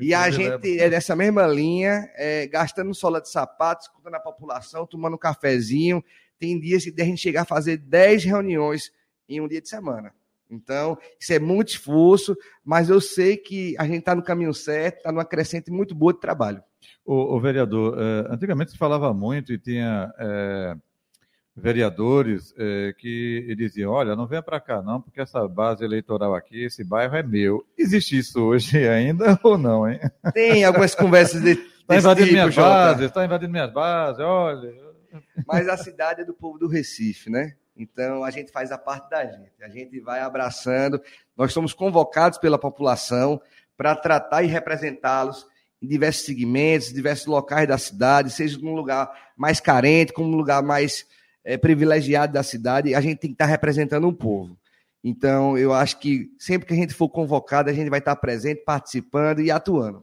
e 0.00 0.12
a 0.14 0.30
gente 0.30 0.78
é 0.78 0.90
dessa 0.90 1.16
mesma 1.16 1.46
linha, 1.46 2.10
é, 2.14 2.46
gastando 2.46 2.94
sola 2.94 3.22
de 3.22 3.30
sapatos, 3.30 3.86
escutando 3.86 4.16
a 4.16 4.20
população, 4.20 4.86
tomando 4.86 5.14
um 5.14 5.18
cafezinho. 5.18 6.04
Tem 6.38 6.60
dias 6.60 6.84
que 6.84 7.00
a 7.00 7.04
gente 7.04 7.22
chegar 7.22 7.42
a 7.42 7.46
fazer 7.46 7.78
10 7.78 8.24
reuniões 8.24 8.92
em 9.26 9.40
um 9.40 9.48
dia 9.48 9.62
de 9.62 9.68
semana. 9.68 10.12
Então, 10.54 10.96
isso 11.18 11.32
é 11.32 11.38
muito 11.38 11.68
esforço, 11.68 12.36
mas 12.64 12.88
eu 12.88 13.00
sei 13.00 13.36
que 13.36 13.74
a 13.78 13.84
gente 13.86 13.98
está 13.98 14.14
no 14.14 14.22
caminho 14.22 14.54
certo, 14.54 14.98
está 14.98 15.12
numa 15.12 15.24
crescente 15.24 15.70
muito 15.70 15.94
boa 15.94 16.12
de 16.12 16.20
trabalho. 16.20 16.62
O, 17.04 17.38
vereador, 17.40 17.98
é, 17.98 18.32
antigamente 18.32 18.70
se 18.72 18.78
falava 18.78 19.12
muito 19.12 19.52
e 19.52 19.58
tinha 19.58 20.12
é, 20.18 20.74
vereadores 21.56 22.54
é, 22.56 22.94
que 22.96 23.54
diziam: 23.56 23.92
olha, 23.92 24.16
não 24.16 24.26
venha 24.26 24.42
para 24.42 24.60
cá 24.60 24.82
não, 24.82 25.00
porque 25.00 25.20
essa 25.20 25.46
base 25.46 25.84
eleitoral 25.84 26.34
aqui, 26.34 26.64
esse 26.64 26.82
bairro 26.82 27.14
é 27.16 27.22
meu. 27.22 27.64
Existe 27.76 28.18
isso 28.18 28.42
hoje 28.42 28.76
ainda 28.88 29.38
ou 29.42 29.58
não, 29.58 29.88
hein? 29.88 30.00
Tem 30.32 30.64
algumas 30.64 30.94
conversas 30.94 31.42
de. 31.42 31.52
Está 31.84 31.98
invadindo 31.98 32.28
tipo, 32.28 32.38
minhas 32.38 32.54
bases, 32.54 33.06
está 33.08 33.24
invadindo 33.26 33.52
minhas 33.52 33.70
bases, 33.70 34.18
olha. 34.18 34.72
Mas 35.46 35.68
a 35.68 35.76
cidade 35.76 36.22
é 36.22 36.24
do 36.24 36.32
povo 36.32 36.58
do 36.58 36.66
Recife, 36.66 37.28
né? 37.28 37.56
Então 37.76 38.22
a 38.24 38.30
gente 38.30 38.52
faz 38.52 38.70
a 38.70 38.78
parte 38.78 39.10
da 39.10 39.24
gente, 39.24 39.62
a 39.62 39.68
gente 39.68 39.98
vai 40.00 40.20
abraçando. 40.20 41.00
Nós 41.36 41.52
somos 41.52 41.72
convocados 41.72 42.38
pela 42.38 42.58
população 42.58 43.40
para 43.76 43.96
tratar 43.96 44.42
e 44.42 44.46
representá-los 44.46 45.46
em 45.82 45.86
diversos 45.86 46.24
segmentos, 46.24 46.92
diversos 46.92 47.26
locais 47.26 47.68
da 47.68 47.76
cidade, 47.76 48.30
seja 48.30 48.58
num 48.58 48.74
lugar 48.74 49.10
mais 49.36 49.60
carente, 49.60 50.12
como 50.12 50.28
num 50.28 50.36
lugar 50.36 50.62
mais 50.62 51.06
é, 51.44 51.58
privilegiado 51.58 52.32
da 52.32 52.42
cidade, 52.42 52.94
a 52.94 53.00
gente 53.00 53.18
tem 53.18 53.30
que 53.30 53.34
estar 53.34 53.46
representando 53.46 54.08
um 54.08 54.14
povo. 54.14 54.58
Então, 55.02 55.58
eu 55.58 55.74
acho 55.74 55.98
que 56.00 56.30
sempre 56.38 56.66
que 56.66 56.72
a 56.72 56.76
gente 56.76 56.94
for 56.94 57.10
convocado, 57.10 57.68
a 57.68 57.72
gente 57.74 57.90
vai 57.90 57.98
estar 57.98 58.16
presente, 58.16 58.62
participando 58.64 59.40
e 59.40 59.50
atuando. 59.50 60.02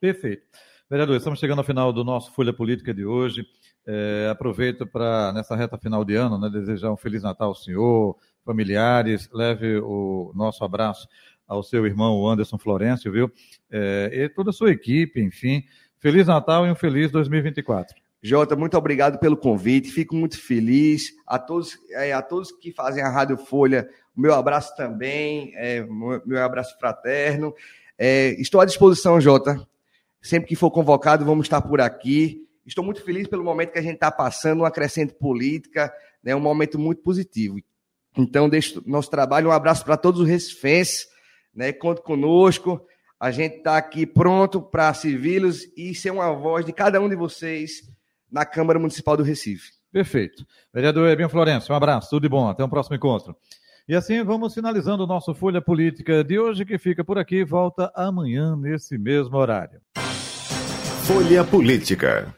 Perfeito. 0.00 0.46
Vereador, 0.88 1.16
estamos 1.16 1.40
chegando 1.40 1.58
ao 1.58 1.64
final 1.64 1.92
do 1.92 2.04
nosso 2.04 2.32
Folha 2.32 2.52
Política 2.52 2.94
de 2.94 3.04
hoje. 3.04 3.44
É, 3.90 4.28
aproveito 4.30 4.86
para, 4.86 5.32
nessa 5.32 5.56
reta 5.56 5.78
final 5.78 6.04
de 6.04 6.14
ano, 6.14 6.38
né, 6.38 6.50
desejar 6.50 6.92
um 6.92 6.96
Feliz 6.96 7.22
Natal 7.22 7.48
ao 7.48 7.54
senhor, 7.54 8.18
familiares. 8.44 9.30
Leve 9.32 9.78
o 9.78 10.30
nosso 10.34 10.62
abraço 10.62 11.08
ao 11.46 11.62
seu 11.62 11.86
irmão 11.86 12.28
Anderson 12.28 12.58
Florencio, 12.58 13.10
viu? 13.10 13.32
É, 13.70 14.10
e 14.12 14.28
toda 14.28 14.50
a 14.50 14.52
sua 14.52 14.70
equipe, 14.70 15.22
enfim. 15.22 15.64
Feliz 15.98 16.26
Natal 16.26 16.66
e 16.66 16.70
um 16.70 16.74
feliz 16.74 17.10
2024. 17.10 17.96
Jota, 18.22 18.54
muito 18.54 18.76
obrigado 18.76 19.18
pelo 19.18 19.38
convite, 19.38 19.90
fico 19.90 20.14
muito 20.14 20.38
feliz. 20.38 21.14
A 21.26 21.38
todos, 21.38 21.78
é, 21.92 22.12
a 22.12 22.20
todos 22.20 22.52
que 22.52 22.70
fazem 22.70 23.02
a 23.02 23.08
Rádio 23.08 23.38
Folha, 23.38 23.88
meu 24.14 24.34
abraço 24.34 24.76
também, 24.76 25.52
é, 25.56 25.82
meu 26.26 26.44
abraço 26.44 26.78
fraterno. 26.78 27.54
É, 27.96 28.38
estou 28.40 28.60
à 28.60 28.66
disposição, 28.66 29.18
Jota. 29.18 29.66
Sempre 30.20 30.48
que 30.48 30.56
for 30.56 30.70
convocado, 30.70 31.24
vamos 31.24 31.46
estar 31.46 31.62
por 31.62 31.80
aqui. 31.80 32.47
Estou 32.68 32.84
muito 32.84 33.02
feliz 33.02 33.26
pelo 33.26 33.42
momento 33.42 33.72
que 33.72 33.78
a 33.78 33.82
gente 33.82 33.94
está 33.94 34.10
passando, 34.10 34.60
uma 34.60 34.70
crescente 34.70 35.14
política, 35.14 35.90
né, 36.22 36.36
um 36.36 36.40
momento 36.40 36.78
muito 36.78 37.02
positivo. 37.02 37.56
Então, 38.16 38.46
deixo 38.46 38.82
nosso 38.86 39.10
trabalho, 39.10 39.48
um 39.48 39.52
abraço 39.52 39.82
para 39.84 39.96
todos 39.96 40.20
os 40.20 40.28
recifenses, 40.28 41.06
né, 41.54 41.72
conto 41.72 42.02
conosco. 42.02 42.78
A 43.18 43.30
gente 43.30 43.56
está 43.56 43.78
aqui 43.78 44.06
pronto 44.06 44.60
para 44.60 44.92
servi-los 44.92 45.62
e 45.76 45.94
ser 45.94 46.10
uma 46.10 46.30
voz 46.32 46.66
de 46.66 46.72
cada 46.72 47.00
um 47.00 47.08
de 47.08 47.16
vocês 47.16 47.90
na 48.30 48.44
Câmara 48.44 48.78
Municipal 48.78 49.16
do 49.16 49.22
Recife. 49.22 49.72
Perfeito. 49.90 50.46
Vereador 50.72 51.08
Ebinho 51.08 51.30
Florencio, 51.30 51.72
um 51.72 51.76
abraço, 51.76 52.10
tudo 52.10 52.24
de 52.24 52.28
bom, 52.28 52.48
até 52.48 52.62
o 52.62 52.68
próximo 52.68 52.96
encontro. 52.96 53.34
E 53.88 53.94
assim 53.94 54.22
vamos 54.22 54.52
finalizando 54.52 55.04
o 55.04 55.06
nosso 55.06 55.34
Folha 55.34 55.62
Política 55.62 56.22
de 56.22 56.38
hoje, 56.38 56.66
que 56.66 56.76
fica 56.76 57.02
por 57.02 57.16
aqui, 57.16 57.42
volta 57.42 57.90
amanhã 57.94 58.54
nesse 58.54 58.98
mesmo 58.98 59.38
horário. 59.38 59.80
Folha 61.06 61.42
Política. 61.42 62.26